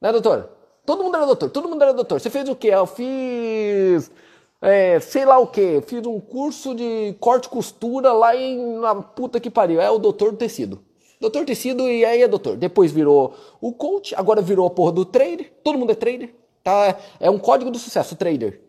Né, 0.00 0.12
doutor? 0.12 0.50
Todo 0.86 1.04
mundo 1.04 1.16
era 1.16 1.26
doutor, 1.26 1.50
todo 1.50 1.68
mundo 1.68 1.82
era 1.82 1.92
doutor. 1.92 2.20
Você 2.20 2.30
fez 2.30 2.48
o 2.48 2.56
quê? 2.56 2.68
Eu 2.68 2.86
fiz. 2.86 4.10
É, 4.60 4.98
sei 4.98 5.24
lá 5.24 5.38
o 5.38 5.46
que, 5.46 5.80
fiz 5.82 6.04
um 6.04 6.18
curso 6.18 6.74
de 6.74 7.14
corte 7.20 7.46
e 7.46 7.50
costura 7.50 8.12
lá 8.12 8.34
em 8.34 8.78
na 8.78 8.94
puta 8.96 9.38
que 9.38 9.50
pariu. 9.50 9.80
É 9.80 9.90
o 9.90 9.98
doutor 9.98 10.32
do 10.32 10.38
tecido. 10.38 10.82
Doutor 11.20 11.44
tecido 11.44 11.88
e 11.88 12.04
aí 12.04 12.22
é 12.22 12.28
doutor. 12.28 12.56
Depois 12.56 12.92
virou 12.92 13.34
o 13.60 13.72
coach, 13.72 14.14
agora 14.14 14.40
virou 14.40 14.66
a 14.66 14.70
porra 14.70 14.92
do 14.92 15.04
trader. 15.04 15.52
Todo 15.62 15.78
mundo 15.78 15.92
é 15.92 15.94
trader. 15.94 16.34
Tá? 16.62 16.96
É 17.20 17.30
um 17.30 17.38
código 17.38 17.70
do 17.70 17.78
sucesso, 17.78 18.16
trader. 18.16 18.60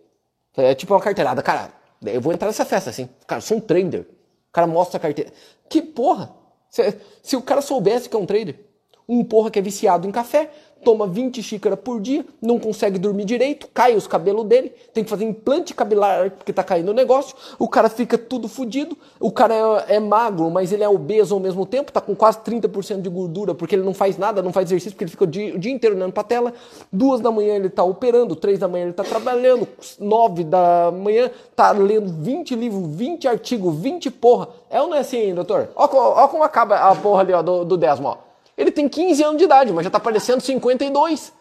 É 0.56 0.74
tipo 0.76 0.94
uma 0.94 1.02
carteirada. 1.02 1.42
Cara, 1.42 1.72
eu 2.06 2.22
vou 2.22 2.34
entrar 2.34 2.48
nessa 2.48 2.66
festa 2.66 2.90
assim. 2.90 3.10
Cara, 3.28 3.42
sou 3.42 3.58
um 3.58 3.62
trader. 3.62 4.02
O 4.50 4.52
cara 4.52 4.68
mostra 4.68 4.98
a 4.98 5.00
carteira. 5.00 5.32
Que 5.68 5.82
porra! 5.82 6.36
Se, 6.70 6.98
se 7.24 7.36
o 7.36 7.42
cara 7.42 7.62
soubesse 7.62 8.08
que 8.08 8.16
é 8.16 8.20
um 8.20 8.26
trader, 8.26 8.60
um 9.08 9.24
porra 9.24 9.50
que 9.50 9.58
é 9.58 9.62
viciado 9.62 10.08
em 10.08 10.12
café, 10.12 10.52
toma 10.84 11.08
20 11.08 11.42
xícaras 11.42 11.80
por 11.80 12.00
dia, 12.00 12.26
não 12.42 12.60
consegue 12.60 12.98
dormir 12.98 13.26
direito, 13.26 13.68
cai 13.74 13.96
os 13.96 14.08
cabelos 14.08 14.46
dele, 14.46 14.72
tem 14.94 15.04
que 15.04 15.10
fazer 15.10 15.26
implante 15.26 15.74
capilar 15.74 16.32
porque 16.32 16.54
tá 16.54 16.64
caindo 16.64 16.90
o 16.90 16.94
negócio, 16.94 17.36
o 17.58 17.68
cara 17.68 17.90
fica 17.90 18.18
tudo 18.18 18.48
fodido, 18.48 18.98
o 19.20 19.32
cara 19.32 19.86
é, 19.88 19.96
é, 19.96 20.00
magro, 20.00 20.50
mas 20.50 20.72
ele 20.72 20.84
é 20.84 20.90
obeso 20.90 21.34
ao 21.34 21.40
mesmo 21.40 21.66
tempo, 21.66 21.92
tá 21.92 22.02
com 22.02 22.16
quase 22.16 22.40
30% 22.40 23.02
de 23.02 23.10
gordura 23.10 23.54
porque 23.54 23.76
ele 23.76 23.84
não 23.84 23.94
faz 23.94 24.18
nada, 24.18 24.42
não 24.42 24.52
faz 24.52 24.68
exercício, 24.68 24.92
porque 24.92 25.04
ele 25.04 25.12
fica 25.12 25.24
o 25.24 25.28
dia, 25.28 25.56
o 25.56 25.60
dia 25.60 25.72
inteiro 25.72 25.96
olhando 25.96 26.14
pra 26.14 26.24
tela, 26.24 26.54
duas 26.92 27.20
da 27.20 27.32
manhã 27.32 27.56
ele 27.56 27.70
tá 27.70 27.84
operando, 27.84 28.36
três 28.36 28.60
da 28.60 28.68
manhã 28.68 28.86
ele 28.86 28.94
tá 28.94 29.04
trabalhando, 29.04 29.68
nove 30.00 30.44
da 30.44 30.92
manhã 30.92 31.30
tá 31.56 31.72
lendo 31.72 32.12
20 32.12 32.56
livros, 32.56 32.96
20 32.96 33.28
artigos, 33.28 33.76
20 33.76 34.12
porra. 34.12 34.50
É 34.70 34.82
ou 34.82 34.88
não 34.88 34.96
é 34.96 35.00
assim, 35.00 35.34
doutor? 35.34 35.70
Ó, 35.76 35.86
ó 35.86 36.28
como 36.28 36.44
acaba 36.44 36.76
a 36.76 36.96
porra 36.96 37.22
ali 37.22 37.34
ó, 37.34 37.42
do, 37.42 37.66
do 37.66 37.78
Desmo, 37.78 38.08
ó. 38.08 38.29
Ele 38.60 38.72
tem 38.72 38.90
15 38.90 39.24
anos 39.24 39.38
de 39.38 39.46
idade, 39.46 39.72
mas 39.72 39.86
já 39.86 39.90
tá 39.90 40.02
parecendo 40.02 40.42
52 40.42 41.32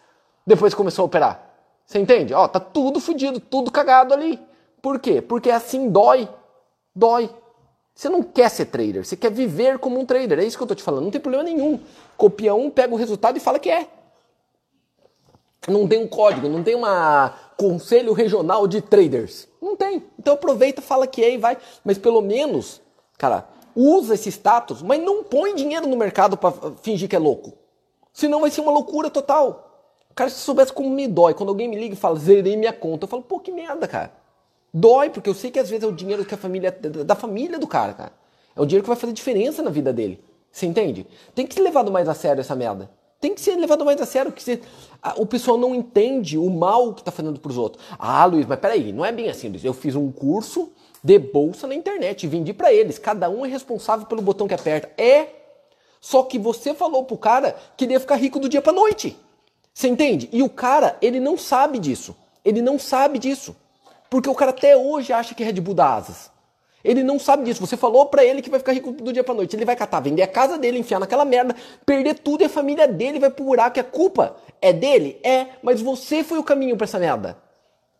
depois 0.47 0.73
que 0.73 0.77
começou 0.77 1.03
a 1.03 1.05
operar. 1.05 1.51
Você 1.85 1.99
entende? 1.99 2.33
Ó, 2.33 2.47
tá 2.47 2.61
tudo 2.61 3.01
fodido, 3.01 3.41
tudo 3.41 3.69
cagado 3.69 4.13
ali. 4.13 4.39
Por 4.81 4.99
quê? 4.99 5.21
Porque 5.21 5.51
assim 5.51 5.89
dói. 5.89 6.29
Dói. 6.95 7.29
Você 7.93 8.07
não 8.07 8.23
quer 8.23 8.47
ser 8.49 8.67
trader, 8.67 9.05
você 9.05 9.17
quer 9.17 9.31
viver 9.31 9.79
como 9.79 9.99
um 9.99 10.05
trader. 10.05 10.39
É 10.39 10.45
isso 10.45 10.55
que 10.55 10.63
eu 10.63 10.67
tô 10.67 10.73
te 10.73 10.81
falando. 10.81 11.03
Não 11.03 11.11
tem 11.11 11.19
problema 11.19 11.43
nenhum. 11.43 11.77
Copia 12.15 12.55
um, 12.55 12.69
pega 12.69 12.93
o 12.93 12.97
resultado 12.97 13.35
e 13.35 13.41
fala 13.41 13.59
que 13.59 13.69
é. 13.69 13.85
Não 15.67 15.85
tem 15.85 16.01
um 16.01 16.07
código, 16.07 16.47
não 16.47 16.63
tem 16.63 16.73
uma 16.73 17.33
conselho 17.57 18.13
regional 18.13 18.65
de 18.65 18.81
traders. 18.81 19.45
Não 19.61 19.75
tem. 19.75 20.05
Então 20.17 20.35
aproveita, 20.35 20.81
fala 20.81 21.05
que 21.05 21.21
é 21.21 21.33
e 21.33 21.37
vai. 21.37 21.57
Mas 21.83 21.97
pelo 21.97 22.21
menos, 22.21 22.81
cara, 23.17 23.45
usa 23.75 24.15
esse 24.15 24.29
status, 24.29 24.81
mas 24.81 25.01
não 25.01 25.23
põe 25.23 25.55
dinheiro 25.55 25.87
no 25.87 25.97
mercado 25.97 26.37
para 26.37 26.53
fingir 26.81 27.07
que 27.07 27.15
é 27.15 27.19
louco. 27.19 27.53
Senão 28.13 28.41
vai 28.41 28.51
ser 28.51 28.61
uma 28.61 28.71
loucura 28.71 29.09
total. 29.09 29.69
Cara, 30.15 30.29
se 30.29 30.39
soubesse 30.39 30.73
como 30.73 30.89
me 30.89 31.07
dói, 31.07 31.33
quando 31.33 31.49
alguém 31.49 31.67
me 31.67 31.77
liga 31.77 31.93
e 31.93 31.97
fala, 31.97 32.19
zerei 32.19 32.57
minha 32.57 32.73
conta, 32.73 33.05
eu 33.05 33.07
falo, 33.07 33.23
pô, 33.23 33.39
que 33.39 33.51
merda, 33.51 33.87
cara. 33.87 34.11
Dói, 34.73 35.09
porque 35.09 35.29
eu 35.29 35.33
sei 35.33 35.49
que 35.49 35.59
às 35.59 35.69
vezes 35.69 35.83
é 35.83 35.87
o 35.87 35.91
dinheiro 35.91 36.25
que 36.25 36.33
a 36.33 36.37
família, 36.37 36.71
da 36.71 37.15
família 37.15 37.57
do 37.57 37.67
cara, 37.67 37.93
cara. 37.93 38.11
É 38.55 38.61
o 38.61 38.65
dinheiro 38.65 38.83
que 38.83 38.89
vai 38.89 38.97
fazer 38.97 39.13
diferença 39.13 39.63
na 39.63 39.69
vida 39.69 39.93
dele. 39.93 40.21
Você 40.51 40.65
entende? 40.65 41.07
Tem 41.33 41.47
que 41.47 41.53
ser 41.53 41.61
levado 41.61 41.91
mais 41.91 42.09
a 42.09 42.13
sério 42.13 42.41
essa 42.41 42.55
merda. 42.55 42.89
Tem 43.19 43.33
que 43.33 43.41
ser 43.41 43.55
levado 43.55 43.83
mais 43.83 44.01
a 44.01 44.05
sério, 44.05 44.31
que 44.31 44.41
você, 44.41 44.61
a, 45.01 45.13
o 45.19 45.25
pessoal 45.25 45.57
não 45.57 45.75
entende 45.75 46.37
o 46.37 46.49
mal 46.49 46.93
que 46.93 47.03
tá 47.03 47.11
fazendo 47.11 47.39
pros 47.39 47.57
outros. 47.57 47.83
Ah, 47.97 48.25
Luiz, 48.25 48.45
mas 48.45 48.59
peraí, 48.59 48.93
não 48.93 49.03
é 49.03 49.11
bem 49.11 49.29
assim, 49.29 49.49
Luiz. 49.49 49.63
Eu 49.63 49.73
fiz 49.73 49.95
um 49.95 50.11
curso 50.11 50.71
de 51.03 51.17
bolsa 51.17 51.65
na 51.65 51.75
internet, 51.75 52.27
vendi 52.27 52.53
para 52.53 52.73
eles. 52.73 52.99
Cada 52.99 53.29
um 53.29 53.45
é 53.45 53.49
responsável 53.49 54.05
pelo 54.05 54.21
botão 54.21 54.47
que 54.47 54.53
aperta. 54.53 54.91
É. 55.01 55.27
Só 56.01 56.23
que 56.23 56.39
você 56.39 56.73
falou 56.73 57.03
pro 57.03 57.17
cara 57.17 57.55
que 57.75 57.85
ele 57.85 57.93
ia 57.93 57.99
ficar 57.99 58.15
rico 58.15 58.39
do 58.39 58.49
dia 58.49 58.61
para 58.61 58.73
noite. 58.73 59.17
Você 59.73 59.87
entende? 59.87 60.29
E 60.31 60.43
o 60.43 60.49
cara, 60.49 60.97
ele 61.01 61.19
não 61.19 61.37
sabe 61.37 61.79
disso. 61.79 62.15
Ele 62.43 62.61
não 62.61 62.77
sabe 62.77 63.19
disso. 63.19 63.55
Porque 64.09 64.29
o 64.29 64.35
cara 64.35 64.51
até 64.51 64.75
hoje 64.75 65.13
acha 65.13 65.35
que 65.35 65.43
Red 65.43 65.61
Bull 65.61 65.73
dá 65.73 65.95
asas. 65.95 66.31
Ele 66.83 67.03
não 67.03 67.19
sabe 67.19 67.43
disso. 67.43 67.65
Você 67.65 67.77
falou 67.77 68.05
para 68.05 68.23
ele 68.23 68.41
que 68.41 68.49
vai 68.49 68.59
ficar 68.59 68.71
rico 68.71 68.91
do 68.91 69.11
dia 69.11 69.23
para 69.23 69.33
noite. 69.33 69.55
Ele 69.55 69.65
vai 69.65 69.75
catar, 69.75 69.99
vender 69.99 70.21
a 70.21 70.27
casa 70.27 70.57
dele, 70.57 70.79
enfiar 70.79 70.99
naquela 70.99 71.25
merda, 71.25 71.55
perder 71.85 72.15
tudo 72.19 72.41
e 72.41 72.45
a 72.45 72.49
família 72.49 72.87
dele 72.87 73.19
vai 73.19 73.29
pro 73.29 73.43
buraco. 73.43 73.79
a 73.79 73.83
culpa 73.83 74.35
é 74.61 74.71
dele? 74.73 75.19
É, 75.23 75.47
mas 75.61 75.81
você 75.81 76.23
foi 76.23 76.39
o 76.39 76.43
caminho 76.43 76.75
para 76.77 76.85
essa 76.85 76.99
merda. 76.99 77.37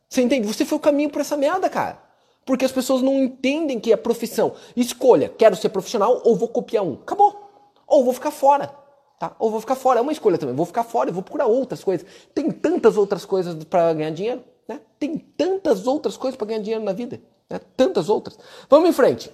Você 0.08 0.22
entende? 0.22 0.48
Você 0.48 0.66
foi 0.66 0.78
o 0.78 0.82
caminho 0.82 1.10
para 1.10 1.22
essa 1.22 1.38
merda, 1.38 1.70
cara. 1.70 2.09
Porque 2.50 2.66
as 2.66 2.72
pessoas 2.72 3.04
não 3.04 3.14
entendem 3.14 3.80
que 3.80 3.94
é 3.94 3.96
profissão. 3.96 4.54
Escolha, 4.76 5.30
quero 5.30 5.56
ser 5.56 5.70
profissional 5.70 6.20
ou 6.26 6.36
vou 6.36 6.48
copiar 6.48 6.84
um. 6.84 6.94
Acabou. 6.94 7.48
Ou 7.86 8.04
vou 8.04 8.12
ficar 8.12 8.32
fora. 8.32 8.74
Tá? 9.20 9.36
Ou 9.38 9.52
vou 9.52 9.62
ficar 9.62 9.76
fora. 9.76 10.00
É 10.00 10.02
uma 10.02 10.12
escolha 10.12 10.36
também. 10.36 10.56
Vou 10.56 10.66
ficar 10.66 10.84
fora 10.84 11.12
e 11.12 11.14
vou 11.14 11.22
procurar 11.22 11.46
outras 11.46 11.84
coisas. 11.84 12.08
Tem 12.34 12.50
tantas 12.50 12.98
outras 12.98 13.24
coisas 13.24 13.54
para 13.66 13.94
ganhar 13.94 14.10
dinheiro. 14.10 14.44
Né? 14.68 14.82
Tem 14.98 15.16
tantas 15.20 15.86
outras 15.86 16.18
coisas 16.18 16.36
para 16.36 16.48
ganhar 16.48 16.62
dinheiro 16.62 16.84
na 16.84 16.92
vida. 16.92 17.22
Né? 17.48 17.62
Tantas 17.78 18.10
outras. 18.10 18.36
Vamos 18.68 18.90
em 18.90 18.94
frente. 18.94 19.32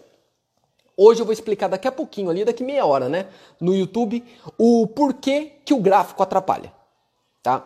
Hoje 0.97 1.21
eu 1.21 1.25
vou 1.25 1.31
explicar 1.31 1.69
daqui 1.69 1.87
a 1.87 1.93
pouquinho, 1.93 2.29
ali 2.29 2.43
daqui 2.43 2.65
meia 2.65 2.85
hora, 2.85 3.07
né, 3.07 3.27
no 3.61 3.73
YouTube, 3.73 4.23
o 4.57 4.87
porquê 4.87 5.53
que 5.63 5.73
o 5.73 5.79
gráfico 5.79 6.23
atrapalha, 6.23 6.71
tá? 7.43 7.65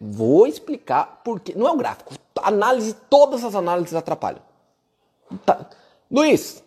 Vou 0.00 0.48
explicar 0.48 1.22
porquê. 1.24 1.54
Não 1.56 1.68
é 1.68 1.70
o 1.70 1.76
gráfico. 1.76 2.14
Análise, 2.42 2.94
todas 3.08 3.44
as 3.44 3.54
análises 3.54 3.94
atrapalham. 3.94 4.42
Tá. 5.44 5.68
Luiz, 6.10 6.62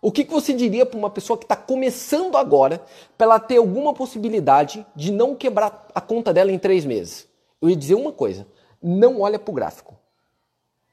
o 0.00 0.10
que, 0.10 0.24
que 0.24 0.32
você 0.32 0.52
diria 0.52 0.86
para 0.86 0.98
uma 0.98 1.10
pessoa 1.10 1.38
que 1.38 1.44
está 1.44 1.56
começando 1.56 2.36
agora 2.36 2.84
para 3.16 3.24
ela 3.24 3.40
ter 3.40 3.56
alguma 3.56 3.92
possibilidade 3.92 4.86
de 4.94 5.12
não 5.12 5.34
quebrar 5.34 5.88
a 5.94 6.00
conta 6.00 6.32
dela 6.32 6.52
em 6.52 6.58
três 6.58 6.84
meses? 6.84 7.28
Eu 7.60 7.70
ia 7.70 7.76
dizer 7.76 7.94
uma 7.94 8.12
coisa: 8.12 8.46
não 8.82 9.20
olha 9.20 9.38
para 9.38 9.50
o 9.50 9.54
gráfico. 9.54 9.94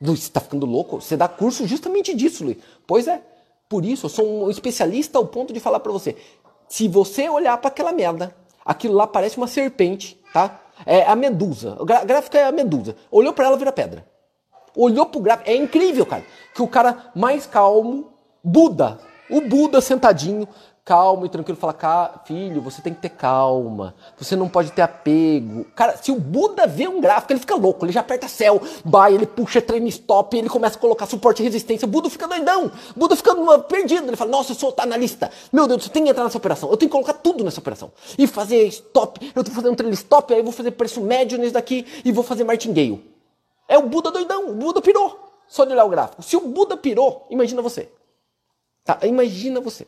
Luiz, 0.01 0.21
você 0.21 0.27
está 0.27 0.39
ficando 0.39 0.65
louco? 0.65 1.01
Você 1.01 1.17
dá 1.17 1.27
curso 1.27 1.67
justamente 1.67 2.15
disso, 2.15 2.43
Luiz. 2.43 2.57
Pois 2.87 3.07
é. 3.07 3.21
Por 3.67 3.85
isso, 3.85 4.05
eu 4.05 4.09
sou 4.09 4.45
um 4.45 4.49
especialista 4.49 5.17
ao 5.17 5.27
ponto 5.27 5.53
de 5.53 5.59
falar 5.59 5.79
para 5.79 5.91
você. 5.91 6.15
Se 6.67 6.87
você 6.87 7.29
olhar 7.29 7.57
para 7.57 7.67
aquela 7.67 7.91
merda, 7.91 8.35
aquilo 8.65 8.95
lá 8.95 9.05
parece 9.05 9.37
uma 9.37 9.47
serpente, 9.47 10.19
tá? 10.33 10.59
É 10.85 11.03
a 11.03 11.15
medusa. 11.15 11.77
O 11.79 11.85
gráfico 11.85 12.37
é 12.37 12.45
a 12.45 12.51
medusa. 12.51 12.95
Olhou 13.11 13.33
para 13.33 13.45
ela, 13.45 13.57
vira 13.57 13.71
pedra 13.71 14.05
olhou 14.75 15.05
pro 15.05 15.19
gráfico. 15.21 15.49
É 15.49 15.55
incrível, 15.55 16.05
cara. 16.05 16.23
Que 16.53 16.61
o 16.61 16.67
cara 16.67 17.11
mais 17.15 17.45
calmo 17.45 18.13
Buda, 18.43 18.99
o 19.29 19.41
Buda 19.41 19.81
sentadinho, 19.81 20.47
calmo 20.89 21.23
e 21.23 21.29
tranquilo, 21.29 21.55
fala, 21.55 22.23
filho, 22.25 22.61
você 22.61 22.81
tem 22.81 22.91
que 22.93 22.99
ter 22.99 23.09
calma, 23.09 23.93
você 24.17 24.35
não 24.35 24.49
pode 24.49 24.71
ter 24.71 24.81
apego. 24.81 25.65
Cara, 25.75 25.95
se 25.97 26.11
o 26.11 26.19
Buda 26.19 26.65
vê 26.65 26.87
um 26.87 26.99
gráfico, 26.99 27.31
ele 27.31 27.39
fica 27.39 27.53
louco, 27.53 27.85
ele 27.85 27.91
já 27.91 27.99
aperta 27.99 28.27
céu, 28.27 28.59
vai, 28.83 29.13
ele 29.13 29.27
puxa 29.27 29.61
treino 29.61 29.87
stop, 29.87 30.35
ele 30.35 30.49
começa 30.49 30.77
a 30.77 30.81
colocar 30.81 31.05
suporte 31.05 31.43
e 31.43 31.45
resistência, 31.45 31.85
o 31.85 31.89
Buda 31.89 32.09
fica 32.09 32.27
doidão, 32.27 32.71
o 32.95 32.99
Buda 32.99 33.15
fica 33.15 33.35
perdido, 33.59 34.07
ele 34.07 34.15
fala, 34.15 34.31
nossa, 34.31 34.51
eu 34.51 34.55
sou 34.55 34.73
analista, 34.79 35.29
meu 35.53 35.67
Deus, 35.67 35.83
você 35.83 35.89
tem 35.91 36.03
que 36.03 36.09
entrar 36.09 36.23
nessa 36.23 36.39
operação, 36.39 36.71
eu 36.71 36.77
tenho 36.77 36.89
que 36.89 36.93
colocar 36.93 37.13
tudo 37.13 37.43
nessa 37.43 37.59
operação, 37.59 37.91
e 38.17 38.25
fazer 38.25 38.65
stop, 38.69 39.31
eu 39.35 39.43
tô 39.43 39.51
fazendo 39.51 39.75
treino 39.75 39.93
stop, 39.93 40.33
aí 40.33 40.39
eu 40.39 40.43
vou 40.43 40.53
fazer 40.53 40.71
preço 40.71 41.01
médio 41.01 41.37
nesse 41.37 41.53
daqui, 41.53 41.85
e 42.03 42.11
vou 42.11 42.23
fazer 42.23 42.43
martingale. 42.43 43.18
É 43.69 43.77
o 43.77 43.83
Buda 43.83 44.09
doidão, 44.09 44.49
o 44.49 44.55
Buda 44.55 44.81
pirou, 44.81 45.31
só 45.47 45.63
de 45.63 45.71
olhar 45.71 45.85
o 45.85 45.89
gráfico. 45.89 46.23
Se 46.23 46.35
o 46.35 46.41
Buda 46.41 46.75
pirou, 46.75 47.27
imagina 47.29 47.61
você. 47.61 47.89
Tá? 48.83 48.97
Imagina 49.03 49.61
você. 49.61 49.87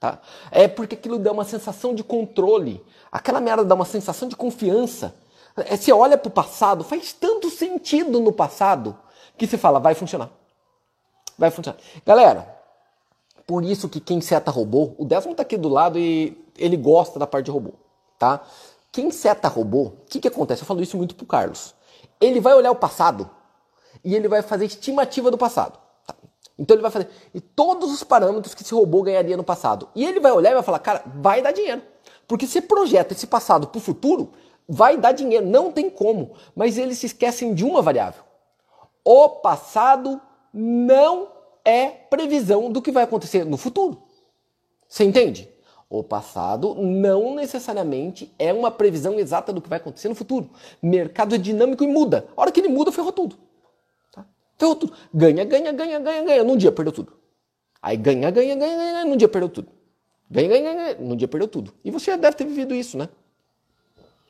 Tá? 0.00 0.18
É 0.50 0.66
porque 0.66 0.94
aquilo 0.94 1.18
dá 1.18 1.30
uma 1.30 1.44
sensação 1.44 1.94
de 1.94 2.02
controle. 2.02 2.82
Aquela 3.12 3.38
merda 3.38 3.64
dá 3.64 3.74
uma 3.74 3.84
sensação 3.84 4.28
de 4.28 4.34
confiança. 4.34 5.14
É, 5.56 5.76
você 5.76 5.92
olha 5.92 6.16
para 6.16 6.28
o 6.28 6.32
passado, 6.32 6.82
faz 6.82 7.12
tanto 7.12 7.50
sentido 7.50 8.18
no 8.18 8.32
passado 8.32 8.96
que 9.36 9.46
você 9.46 9.58
fala, 9.58 9.78
vai 9.78 9.94
funcionar. 9.94 10.30
Vai 11.36 11.50
funcionar. 11.50 11.78
Galera, 12.06 12.56
por 13.46 13.62
isso 13.62 13.90
que 13.90 14.00
quem 14.00 14.22
seta 14.22 14.50
robô, 14.50 14.94
o 14.96 15.04
Desmond 15.04 15.32
está 15.32 15.42
aqui 15.42 15.58
do 15.58 15.68
lado 15.68 15.98
e 15.98 16.36
ele 16.56 16.76
gosta 16.78 17.18
da 17.18 17.26
parte 17.26 17.46
de 17.46 17.50
robô. 17.50 17.72
Tá? 18.18 18.40
Quem 18.90 19.10
seta 19.10 19.48
robô, 19.48 19.82
o 19.82 19.96
que, 20.08 20.18
que 20.18 20.28
acontece? 20.28 20.62
Eu 20.62 20.66
falo 20.66 20.82
isso 20.82 20.96
muito 20.96 21.14
pro 21.14 21.26
Carlos. 21.26 21.74
Ele 22.20 22.40
vai 22.40 22.54
olhar 22.54 22.70
o 22.70 22.76
passado 22.76 23.30
e 24.04 24.14
ele 24.14 24.28
vai 24.28 24.42
fazer 24.42 24.66
estimativa 24.66 25.30
do 25.30 25.38
passado. 25.38 25.78
Então 26.58 26.74
ele 26.74 26.82
vai 26.82 26.90
fazer 26.90 27.08
e 27.32 27.40
todos 27.40 27.92
os 27.92 28.02
parâmetros 28.02 28.54
que 28.54 28.62
esse 28.62 28.74
robô 28.74 29.02
ganharia 29.02 29.36
no 29.36 29.44
passado. 29.44 29.88
E 29.94 30.04
ele 30.04 30.18
vai 30.18 30.32
olhar 30.32 30.50
e 30.50 30.54
vai 30.54 30.62
falar, 30.62 30.80
cara, 30.80 31.02
vai 31.06 31.40
dar 31.40 31.52
dinheiro. 31.52 31.82
Porque 32.26 32.46
se 32.46 32.60
projeta 32.60 33.14
esse 33.14 33.26
passado 33.26 33.68
para 33.68 33.78
o 33.78 33.82
futuro, 33.82 34.32
vai 34.68 34.96
dar 34.96 35.12
dinheiro, 35.12 35.46
não 35.46 35.70
tem 35.70 35.88
como. 35.88 36.34
Mas 36.54 36.76
eles 36.76 36.98
se 36.98 37.06
esquecem 37.06 37.54
de 37.54 37.64
uma 37.64 37.80
variável. 37.80 38.22
O 39.04 39.28
passado 39.28 40.20
não 40.52 41.28
é 41.64 41.88
previsão 41.88 42.70
do 42.70 42.82
que 42.82 42.90
vai 42.90 43.04
acontecer 43.04 43.44
no 43.44 43.56
futuro. 43.56 44.02
Você 44.88 45.04
entende? 45.04 45.48
O 45.90 46.02
passado 46.02 46.74
não 46.74 47.34
necessariamente 47.34 48.30
é 48.38 48.52
uma 48.52 48.70
previsão 48.70 49.18
exata 49.18 49.52
do 49.52 49.60
que 49.62 49.68
vai 49.68 49.78
acontecer 49.78 50.08
no 50.08 50.14
futuro. 50.14 50.50
Mercado 50.82 51.34
é 51.34 51.38
dinâmico 51.38 51.82
e 51.82 51.86
muda. 51.86 52.28
A 52.36 52.42
hora 52.42 52.52
que 52.52 52.60
ele 52.60 52.68
muda, 52.68 52.92
ferrou 52.92 53.12
tudo. 53.12 53.36
Ferrou 54.58 54.76
tudo. 54.76 54.92
Ganha, 55.14 55.44
ganha, 55.44 55.72
ganha, 55.72 55.98
ganha, 55.98 56.24
ganha. 56.24 56.44
Num 56.44 56.56
dia 56.56 56.70
perdeu 56.70 56.92
tudo. 56.92 57.12
Aí 57.80 57.96
ganha, 57.96 58.30
ganha, 58.30 58.54
ganha, 58.54 58.76
ganha. 58.76 59.04
Num 59.06 59.16
dia 59.16 59.28
perdeu 59.28 59.48
tudo. 59.48 59.68
Ganha, 60.30 60.48
ganha, 60.48 60.74
ganha. 60.74 60.94
Num 60.98 61.16
dia 61.16 61.28
perdeu 61.28 61.48
tudo. 61.48 61.72
E 61.82 61.90
você 61.90 62.10
já 62.10 62.16
deve 62.16 62.36
ter 62.36 62.44
vivido 62.44 62.74
isso, 62.74 62.98
né? 62.98 63.08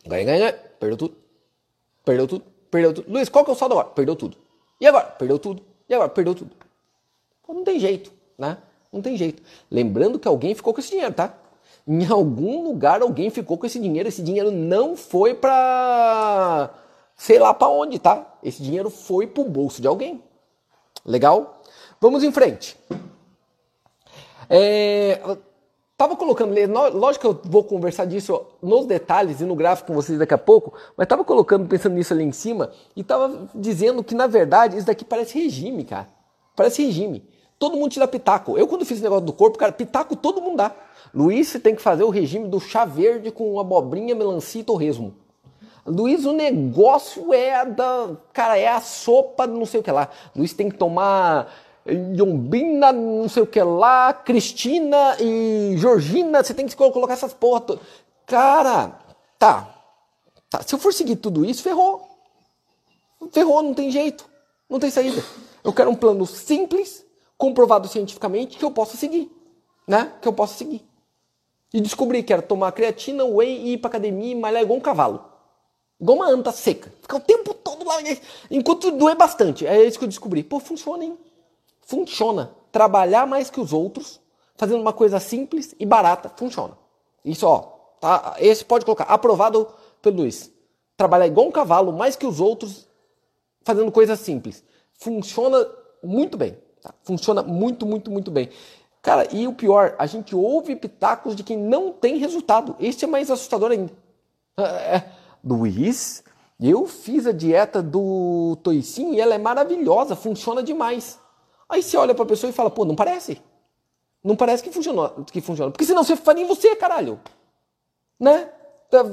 Ganha, 0.06 0.24
ganha, 0.24 0.38
ganha. 0.38 0.52
Perdeu 0.78 0.96
tudo. 0.96 1.16
Perdeu 2.04 2.28
tudo. 2.28 2.44
Perdeu 2.70 2.94
tudo. 2.94 3.10
Luiz, 3.10 3.28
qual 3.28 3.44
que 3.44 3.50
é 3.50 3.54
o 3.54 3.56
saldo 3.56 3.72
agora? 3.72 3.88
Perdeu 3.88 4.14
tudo. 4.14 4.36
E 4.80 4.86
agora? 4.86 5.06
Perdeu 5.06 5.38
tudo. 5.40 5.62
E 5.88 5.94
agora? 5.94 6.08
Perdeu 6.08 6.34
tudo. 6.36 6.54
Não 7.48 7.64
tem 7.64 7.80
jeito, 7.80 8.12
né? 8.36 8.58
Não 8.92 9.02
tem 9.02 9.16
jeito. 9.16 9.42
Lembrando 9.70 10.18
que 10.18 10.28
alguém 10.28 10.54
ficou 10.54 10.72
com 10.72 10.80
esse 10.80 10.90
dinheiro, 10.90 11.14
tá? 11.14 11.34
Em 11.88 12.06
algum 12.06 12.64
lugar 12.64 13.00
alguém 13.00 13.30
ficou 13.30 13.56
com 13.56 13.64
esse 13.64 13.80
dinheiro. 13.80 14.06
Esse 14.06 14.22
dinheiro 14.22 14.50
não 14.50 14.94
foi 14.94 15.32
pra 15.32 16.70
sei 17.16 17.38
lá 17.38 17.54
para 17.54 17.68
onde, 17.68 17.98
tá? 17.98 18.38
Esse 18.42 18.62
dinheiro 18.62 18.90
foi 18.90 19.26
pro 19.26 19.44
bolso 19.44 19.80
de 19.80 19.88
alguém. 19.88 20.22
Legal? 21.04 21.62
Vamos 21.98 22.22
em 22.22 22.30
frente. 22.30 22.76
É, 24.50 25.20
tava 25.96 26.14
colocando, 26.14 26.54
lógico 26.94 27.20
que 27.20 27.26
eu 27.26 27.50
vou 27.50 27.64
conversar 27.64 28.04
disso 28.04 28.46
nos 28.62 28.86
detalhes 28.86 29.40
e 29.40 29.44
no 29.44 29.56
gráfico 29.56 29.88
com 29.88 29.94
vocês 29.94 30.18
daqui 30.18 30.32
a 30.32 30.38
pouco, 30.38 30.72
mas 30.96 31.06
tava 31.08 31.24
colocando, 31.24 31.66
pensando 31.66 31.94
nisso 31.94 32.14
ali 32.14 32.24
em 32.24 32.32
cima 32.32 32.70
e 32.94 33.02
tava 33.02 33.48
dizendo 33.54 34.04
que 34.04 34.14
na 34.14 34.26
verdade 34.26 34.76
isso 34.76 34.86
daqui 34.86 35.04
parece 35.04 35.38
regime, 35.38 35.84
cara. 35.84 36.08
Parece 36.54 36.84
regime. 36.84 37.28
Todo 37.58 37.76
mundo 37.76 37.90
te 37.90 37.98
dá 37.98 38.06
pitaco. 38.06 38.56
Eu 38.56 38.68
quando 38.68 38.84
fiz 38.84 38.98
esse 38.98 39.02
negócio 39.02 39.24
do 39.24 39.32
corpo, 39.32 39.58
cara, 39.58 39.72
pitaco 39.72 40.14
todo 40.14 40.40
mundo 40.40 40.58
dá. 40.58 40.72
Luiz, 41.14 41.48
você 41.48 41.58
tem 41.58 41.74
que 41.74 41.82
fazer 41.82 42.04
o 42.04 42.10
regime 42.10 42.48
do 42.48 42.60
chá 42.60 42.84
verde 42.84 43.30
com 43.30 43.58
abobrinha, 43.58 44.14
melancia 44.14 44.60
e 44.60 44.64
torresmo. 44.64 45.14
Luiz, 45.86 46.24
o 46.24 46.32
negócio 46.32 47.32
é 47.32 47.64
da. 47.64 48.10
Cara, 48.32 48.58
é 48.58 48.68
a 48.68 48.80
sopa 48.80 49.46
não 49.46 49.64
sei 49.64 49.80
o 49.80 49.82
que 49.82 49.90
lá. 49.90 50.08
Luiz 50.36 50.52
tem 50.52 50.68
que 50.68 50.76
tomar 50.76 51.50
Yombina, 51.86 52.92
não 52.92 53.28
sei 53.28 53.42
o 53.42 53.46
que 53.46 53.62
lá, 53.62 54.12
Cristina 54.12 55.16
e 55.18 55.74
Georgina, 55.78 56.42
você 56.42 56.52
tem 56.52 56.66
que 56.66 56.76
colocar 56.76 57.14
essas 57.14 57.32
porra. 57.32 57.78
Cara, 58.26 58.98
tá. 59.38 59.74
tá. 60.50 60.62
Se 60.62 60.74
eu 60.74 60.78
for 60.78 60.92
seguir 60.92 61.16
tudo 61.16 61.44
isso, 61.44 61.62
ferrou. 61.62 62.06
Ferrou, 63.32 63.62
não 63.62 63.72
tem 63.72 63.90
jeito. 63.90 64.26
Não 64.68 64.78
tem 64.78 64.90
saída. 64.90 65.24
Eu 65.64 65.72
quero 65.72 65.90
um 65.90 65.94
plano 65.94 66.26
simples, 66.26 67.04
comprovado 67.38 67.88
cientificamente, 67.88 68.58
que 68.58 68.64
eu 68.64 68.70
possa 68.70 68.96
seguir. 68.96 69.30
Né? 69.86 70.12
Que 70.20 70.28
eu 70.28 70.32
possa 70.32 70.54
seguir. 70.54 70.84
E 71.72 71.80
descobri 71.80 72.22
que 72.22 72.32
era 72.32 72.42
tomar 72.42 72.72
creatina, 72.72 73.24
whey 73.24 73.68
e 73.68 73.72
ir 73.74 73.78
pra 73.78 73.88
academia 73.88 74.32
e 74.32 74.34
malhar 74.34 74.62
igual 74.62 74.78
um 74.78 74.82
cavalo. 74.82 75.24
Igual 76.00 76.18
uma 76.18 76.28
anta 76.28 76.52
seca. 76.52 76.92
Ficar 77.00 77.16
o 77.16 77.20
tempo 77.20 77.54
todo 77.54 77.86
lá, 77.86 77.96
enquanto 78.50 78.90
doer 78.90 79.16
bastante. 79.16 79.66
É 79.66 79.82
isso 79.84 79.98
que 79.98 80.04
eu 80.04 80.08
descobri. 80.08 80.42
Pô, 80.42 80.60
funciona, 80.60 81.04
hein? 81.04 81.18
Funciona. 81.80 82.54
Trabalhar 82.70 83.26
mais 83.26 83.48
que 83.50 83.60
os 83.60 83.72
outros, 83.72 84.20
fazendo 84.56 84.80
uma 84.80 84.92
coisa 84.92 85.18
simples 85.20 85.74
e 85.78 85.86
barata, 85.86 86.30
funciona. 86.36 86.76
Isso, 87.24 87.46
ó. 87.46 87.60
Tá? 88.00 88.36
Esse 88.38 88.64
pode 88.64 88.84
colocar. 88.84 89.04
Aprovado 89.04 89.68
pelo 90.02 90.18
Luiz. 90.18 90.50
Trabalhar 90.96 91.26
igual 91.26 91.46
um 91.46 91.52
cavalo, 91.52 91.92
mais 91.92 92.16
que 92.16 92.26
os 92.26 92.40
outros, 92.40 92.88
fazendo 93.62 93.90
coisas 93.92 94.18
simples. 94.20 94.64
Funciona 94.94 95.66
muito 96.02 96.36
bem. 96.36 96.56
Tá? 96.82 96.94
Funciona 97.02 97.42
muito, 97.42 97.86
muito, 97.86 98.10
muito 98.10 98.30
bem. 98.30 98.48
Cara, 99.02 99.26
e 99.34 99.46
o 99.46 99.52
pior, 99.52 99.94
a 99.98 100.06
gente 100.06 100.34
ouve 100.34 100.76
pitacos 100.76 101.34
de 101.34 101.42
quem 101.42 101.56
não 101.56 101.92
tem 101.92 102.18
resultado. 102.18 102.76
Esse 102.78 103.04
é 103.04 103.08
mais 103.08 103.30
assustador 103.30 103.70
ainda. 103.70 103.92
É, 104.56 104.96
é 104.96 105.12
Luiz, 105.44 106.24
eu 106.60 106.86
fiz 106.86 107.26
a 107.26 107.32
dieta 107.32 107.80
do 107.80 108.56
toicinho 108.62 109.14
e 109.14 109.20
ela 109.20 109.34
é 109.34 109.38
maravilhosa, 109.38 110.16
funciona 110.16 110.62
demais. 110.62 111.18
Aí 111.68 111.82
você 111.82 111.96
olha 111.96 112.14
para 112.14 112.24
a 112.24 112.28
pessoa 112.28 112.50
e 112.50 112.52
fala, 112.52 112.70
pô, 112.70 112.84
não 112.84 112.96
parece. 112.96 113.40
Não 114.24 114.34
parece 114.34 114.62
que 114.62 114.72
funciona, 114.72 115.10
que 115.30 115.40
funciona. 115.40 115.70
Porque 115.70 115.84
senão 115.84 116.02
você 116.02 116.16
faria 116.16 116.42
em 116.42 116.48
você, 116.48 116.74
caralho. 116.74 117.20
Né? 118.18 118.50
Tá, 118.90 119.04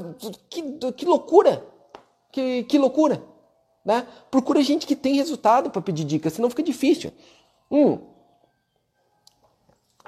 que, 0.50 0.92
que 0.94 1.06
loucura. 1.06 1.64
Que, 2.32 2.64
que 2.64 2.78
loucura. 2.78 3.24
Né? 3.86 4.08
Procura 4.32 4.64
gente 4.64 4.88
que 4.88 4.96
tem 4.96 5.16
resultado 5.16 5.70
para 5.70 5.82
pedir 5.82 6.04
dicas, 6.04 6.34
senão 6.34 6.50
fica 6.50 6.64
difícil. 6.64 7.12
Hum. 7.72 8.00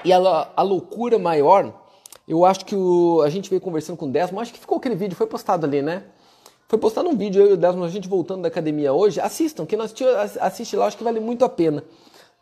E 0.06 0.14
a, 0.14 0.18
a 0.56 0.62
loucura 0.62 1.18
maior 1.18 1.74
eu 2.28 2.44
acho 2.44 2.66
que 2.66 2.76
o, 2.76 3.22
a 3.22 3.30
gente 3.30 3.50
veio 3.50 3.62
conversando 3.62 3.96
com 3.96 4.06
o 4.06 4.12
Desmond, 4.12 4.42
acho 4.42 4.54
que 4.54 4.60
ficou 4.60 4.78
aquele 4.78 4.96
vídeo, 4.96 5.16
foi 5.16 5.28
postado 5.28 5.66
ali, 5.66 5.82
né? 5.82 6.04
Foi 6.68 6.78
postado 6.78 7.08
um 7.08 7.16
vídeo 7.16 7.42
eu 7.42 7.52
e 7.52 7.54
o 7.54 7.58
Desmond, 7.58 7.88
a 7.88 7.90
gente 7.90 8.10
voltando 8.10 8.42
da 8.42 8.50
academia 8.50 8.92
hoje. 8.92 9.22
Assistam, 9.22 9.66
quem 9.66 9.78
não 9.78 9.86
assistiu, 9.86 10.08
assiste 10.42 10.76
lá, 10.76 10.88
acho 10.88 10.98
que 10.98 11.04
vale 11.06 11.22
muito 11.22 11.46
a 11.46 11.50
pena. 11.50 11.82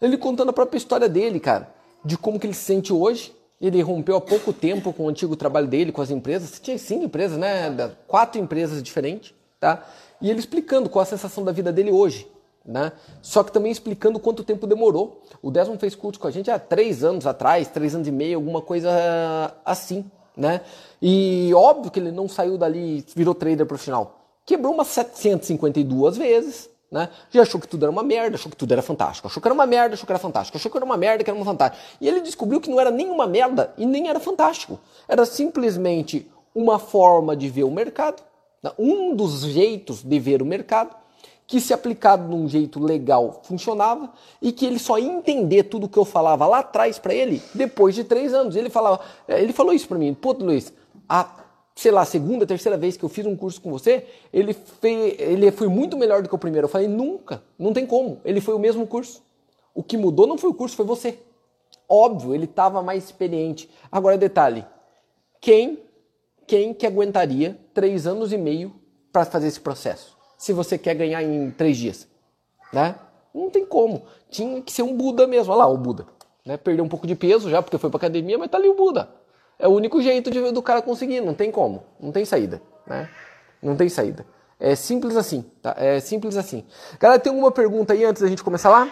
Ele 0.02 0.18
contando 0.18 0.50
a 0.50 0.54
própria 0.54 0.80
história 0.80 1.08
dele, 1.08 1.40
cara, 1.40 1.72
de 2.04 2.18
como 2.18 2.40
que 2.40 2.48
ele 2.48 2.54
se 2.56 2.64
sente 2.64 2.92
hoje. 2.92 3.32
Ele 3.62 3.80
rompeu 3.84 4.18
há 4.18 4.22
pouco 4.22 4.52
tempo 4.52 4.92
com 4.92 5.04
o 5.06 5.10
antigo 5.10 5.36
trabalho 5.36 5.68
dele, 5.68 5.92
com 5.92 6.02
as 6.02 6.10
empresas. 6.10 6.60
Tinha 6.60 6.78
cinco 6.80 7.06
empresas, 7.06 7.38
né? 7.38 7.94
Quatro 8.08 8.42
empresas 8.42 8.82
diferentes, 8.82 9.36
tá? 9.60 9.86
E 10.20 10.32
ele 10.32 10.40
explicando 10.40 10.90
qual 10.90 11.04
a 11.04 11.06
sensação 11.06 11.44
da 11.44 11.52
vida 11.52 11.72
dele 11.72 11.92
hoje. 11.92 12.28
Né? 12.66 12.92
Só 13.22 13.44
que 13.44 13.52
também 13.52 13.72
explicando 13.72 14.20
quanto 14.20 14.44
tempo 14.44 14.66
demorou. 14.66 15.22
O 15.42 15.52
Desmond 15.52 15.80
fez 15.80 15.94
curso 15.94 16.20
com 16.20 16.28
a 16.28 16.32
gente 16.32 16.50
há 16.50 16.58
três 16.58 17.04
anos 17.04 17.28
atrás, 17.28 17.68
três 17.68 17.94
anos 17.94 18.08
e 18.08 18.12
meio, 18.12 18.38
alguma 18.38 18.62
coisa 18.62 18.90
assim. 19.64 20.04
Né? 20.36 20.62
E 21.02 21.52
óbvio 21.54 21.92
que 21.92 22.00
ele 22.00 22.12
não 22.12 22.28
saiu 22.28 22.58
dali 22.58 23.06
virou 23.16 23.36
trader 23.36 23.66
profissional. 23.66 24.20
Quebrou 24.46 24.74
umas 24.74 24.88
752 24.88 26.18
vezes. 26.18 26.70
Né? 26.92 27.10
Já 27.30 27.42
achou 27.42 27.60
que 27.60 27.68
tudo 27.68 27.84
era 27.84 27.92
uma 27.92 28.04
merda, 28.04 28.36
achou 28.36 28.50
que 28.50 28.58
tudo 28.58 28.72
era 28.72 28.82
fantástico. 28.82 29.28
Achou 29.28 29.42
que 29.42 29.48
era 29.48 29.54
uma 29.54 29.66
merda, 29.66 29.94
achou 29.94 30.06
que 30.06 30.12
era 30.12 30.20
fantástico. 30.20 30.58
Achou 30.58 30.72
que 30.72 30.78
era 30.78 30.86
uma 30.86 30.98
merda, 30.98 31.24
que 31.24 31.30
era 31.30 31.38
uma 31.38 31.46
fantástica. 31.46 31.84
E 32.02 32.08
ele 32.08 32.22
descobriu 32.22 32.60
que 32.60 32.70
não 32.70 32.80
era 32.80 32.90
nem 32.90 33.10
uma 33.10 33.28
merda 33.28 33.74
e 33.78 33.86
nem 33.86 34.08
era 34.08 34.20
fantástico. 34.20 34.80
Era 35.08 35.26
simplesmente 35.26 36.30
uma 36.54 36.80
forma 36.80 37.36
de 37.36 37.50
ver 37.50 37.64
o 37.64 37.72
mercado, 37.72 38.24
né? 38.64 38.72
um 38.80 39.14
dos 39.14 39.42
jeitos 39.42 40.02
de 40.02 40.20
ver 40.20 40.42
o 40.42 40.46
mercado 40.46 40.96
que 41.48 41.62
se 41.62 41.74
aplicado 41.74 42.28
de 42.28 42.36
um 42.36 42.48
jeito 42.48 42.80
legal 42.84 43.42
funcionava 43.44 44.12
e 44.42 44.52
que 44.52 44.66
ele 44.66 44.80
só 44.80 44.98
ia 44.98 45.12
entender 45.12 45.64
tudo 45.64 45.88
que 45.88 45.98
eu 45.98 46.06
falava 46.06 46.48
lá 46.48 46.60
atrás 46.60 46.98
para 46.98 47.14
ele 47.14 47.42
depois 47.54 47.94
de 47.94 48.04
três 48.04 48.34
anos. 48.34 48.56
Ele 48.56 48.70
falava, 48.70 49.00
é, 49.28 49.42
ele 49.42 49.54
falou 49.54 49.74
isso 49.74 49.88
para 49.88 49.98
mim, 49.98 50.14
pô, 50.14 50.32
Luiz, 50.32 50.74
a 51.08 51.46
sei 51.76 51.92
lá, 51.92 52.06
segunda, 52.06 52.46
terceira 52.46 52.78
vez 52.78 52.96
que 52.96 53.04
eu 53.04 53.10
fiz 53.10 53.26
um 53.26 53.36
curso 53.36 53.62
com 53.62 53.70
você, 53.70 54.08
ele, 54.32 54.54
fez, 54.54 55.20
ele 55.20 55.52
foi 55.52 55.68
muito 55.68 55.98
melhor 55.98 56.22
do 56.22 56.30
que 56.30 56.34
o 56.34 56.38
primeiro. 56.38 56.66
Eu 56.66 56.70
falei, 56.70 56.88
nunca, 56.88 57.44
não 57.60 57.74
tem 57.74 57.86
como. 57.86 58.22
Ele 58.24 58.40
foi 58.40 58.56
o 58.56 58.60
mesmo 58.60 58.88
curso. 58.88 59.22
O 59.74 59.84
que 59.84 59.98
mudou 59.98 60.26
não 60.26 60.38
foi 60.38 60.50
o 60.50 60.54
curso, 60.54 60.74
foi 60.74 60.86
você. 60.86 61.20
Óbvio, 61.88 62.34
ele 62.34 62.46
estava 62.46 62.82
mais 62.82 63.04
experiente. 63.04 63.70
Agora, 63.92 64.18
detalhe: 64.18 64.66
quem, 65.42 65.80
quem 66.48 66.74
que 66.74 66.88
aguentaria 66.88 67.60
três 67.74 68.08
anos 68.08 68.32
e 68.32 68.38
meio 68.38 68.74
para 69.12 69.26
fazer 69.26 69.48
esse 69.48 69.60
processo? 69.60 70.15
Se 70.38 70.54
você 70.54 70.78
quer 70.78 70.96
ganhar 70.96 71.24
em 71.24 71.52
três 71.52 71.78
dias, 71.78 72.08
né? 72.72 72.96
Não 73.34 73.50
tem 73.50 73.66
como. 73.66 74.04
Tinha 74.30 74.62
que 74.62 74.72
ser 74.72 74.84
um 74.84 74.96
Buda 74.96 75.28
mesmo. 75.28 75.52
Olha 75.52 75.60
lá 75.60 75.68
o 75.68 75.78
Buda. 75.78 76.08
Né? 76.46 76.58
Perdeu 76.58 76.86
um 76.86 76.90
pouco 76.90 77.06
de 77.06 77.16
peso 77.16 77.50
já 77.50 77.62
porque 77.62 77.78
foi 77.78 77.90
para 77.90 77.98
academia, 77.98 78.38
mas 78.38 78.50
tá 78.50 78.58
ali 78.58 78.70
o 78.70 78.76
Buda. 78.76 79.10
É 79.60 79.68
o 79.68 79.72
único 79.72 80.02
jeito 80.02 80.32
de, 80.32 80.52
do 80.52 80.62
cara 80.62 80.82
conseguir. 80.82 81.22
Não 81.22 81.34
tem 81.34 81.52
como. 81.52 81.84
Não 82.00 82.12
tem 82.12 82.24
saída. 82.24 82.62
Né? 82.88 83.10
Não 83.62 83.76
tem 83.76 83.90
saída. 83.90 84.26
É 84.60 84.76
simples 84.76 85.18
assim. 85.18 85.44
Tá? 85.62 85.76
É 85.78 86.00
simples 86.00 86.38
assim. 86.38 86.66
Galera, 87.00 87.20
tem 87.20 87.32
alguma 87.32 87.52
pergunta 87.52 87.94
aí 87.94 88.06
antes 88.06 88.22
da 88.22 88.28
gente 88.28 88.44
começar 88.44 88.70
lá? 88.70 88.90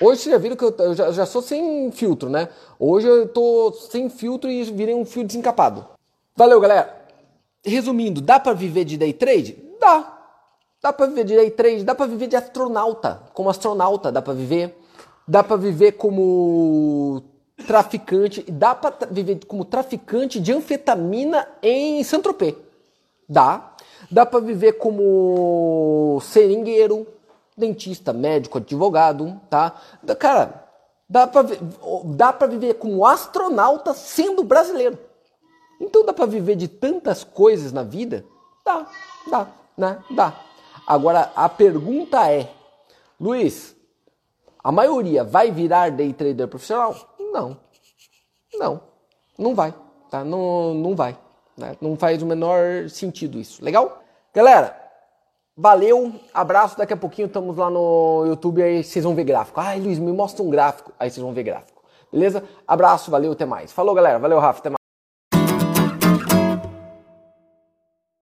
Hoje 0.00 0.22
vocês 0.22 0.32
já 0.32 0.38
viram 0.38 0.56
que 0.56 0.64
eu, 0.64 0.74
eu 0.78 0.94
já, 0.94 1.12
já, 1.12 1.26
sou 1.26 1.40
sem 1.40 1.90
filtro, 1.92 2.28
né? 2.28 2.48
Hoje 2.78 3.06
eu 3.06 3.28
tô 3.28 3.72
sem 3.72 4.08
filtro 4.08 4.50
e 4.50 4.64
virei 4.64 4.94
um 4.94 5.04
fio 5.04 5.22
desencapado. 5.22 5.86
Valeu, 6.34 6.60
galera. 6.60 7.01
Resumindo, 7.64 8.20
dá 8.20 8.40
para 8.40 8.52
viver 8.52 8.84
de 8.84 8.96
day 8.96 9.12
trade? 9.12 9.56
Dá. 9.80 10.18
Dá 10.82 10.92
para 10.92 11.06
viver 11.06 11.24
de 11.24 11.36
day 11.36 11.50
trade, 11.50 11.84
dá 11.84 11.94
para 11.94 12.06
viver 12.06 12.26
de 12.26 12.34
astronauta, 12.34 13.22
como 13.32 13.48
astronauta 13.48 14.10
dá 14.10 14.20
para 14.20 14.34
viver. 14.34 14.76
Dá 15.26 15.44
para 15.44 15.56
viver 15.56 15.92
como 15.92 17.22
traficante, 17.64 18.44
dá 18.50 18.74
para 18.74 19.06
viver 19.06 19.46
como 19.46 19.64
traficante 19.64 20.40
de 20.40 20.52
anfetamina 20.52 21.46
em 21.62 22.02
Saint-Tropez. 22.02 22.56
Dá. 23.28 23.76
Dá 24.10 24.26
para 24.26 24.40
viver 24.40 24.72
como 24.78 26.18
seringueiro, 26.22 27.06
dentista, 27.56 28.12
médico, 28.12 28.58
advogado, 28.58 29.40
tá? 29.48 29.80
Cara, 30.18 30.68
dá 31.08 31.26
para 31.28 31.48
dá 32.04 32.32
para 32.32 32.48
viver 32.48 32.74
como 32.74 33.06
astronauta 33.06 33.94
sendo 33.94 34.42
brasileiro. 34.42 34.98
Então 35.82 36.06
dá 36.06 36.12
para 36.12 36.26
viver 36.26 36.54
de 36.54 36.68
tantas 36.68 37.24
coisas 37.24 37.72
na 37.72 37.82
vida? 37.82 38.24
Dá, 38.64 38.86
dá, 39.28 39.48
né? 39.76 39.98
Dá. 40.10 40.32
Agora 40.86 41.32
a 41.34 41.48
pergunta 41.48 42.30
é, 42.30 42.48
Luiz, 43.20 43.74
a 44.62 44.70
maioria 44.70 45.24
vai 45.24 45.50
virar 45.50 45.90
day 45.90 46.12
trader 46.12 46.46
profissional? 46.46 46.94
Não. 47.18 47.56
Não. 48.54 48.80
Não 49.36 49.54
vai, 49.56 49.74
tá? 50.08 50.24
Não, 50.24 50.72
não 50.72 50.94
vai. 50.94 51.18
Né? 51.56 51.76
Não 51.80 51.96
faz 51.96 52.22
o 52.22 52.26
menor 52.26 52.88
sentido 52.88 53.40
isso. 53.40 53.64
Legal? 53.64 54.02
Galera, 54.32 54.80
valeu, 55.56 56.14
abraço. 56.32 56.78
Daqui 56.78 56.92
a 56.92 56.96
pouquinho 56.96 57.26
estamos 57.26 57.56
lá 57.56 57.68
no 57.68 58.24
YouTube 58.26 58.62
aí 58.62 58.84
vocês 58.84 59.04
vão 59.04 59.16
ver 59.16 59.24
gráfico. 59.24 59.58
Ai, 59.58 59.80
Luiz, 59.80 59.98
me 59.98 60.12
mostra 60.12 60.44
um 60.44 60.50
gráfico. 60.50 60.92
Aí 60.98 61.10
vocês 61.10 61.22
vão 61.22 61.32
ver 61.32 61.42
gráfico. 61.42 61.82
Beleza? 62.12 62.44
Abraço, 62.68 63.10
valeu, 63.10 63.32
até 63.32 63.44
mais. 63.44 63.72
Falou, 63.72 63.94
galera. 63.94 64.18
Valeu, 64.18 64.38
Rafa, 64.38 64.60
até 64.60 64.70
mais. 64.70 64.81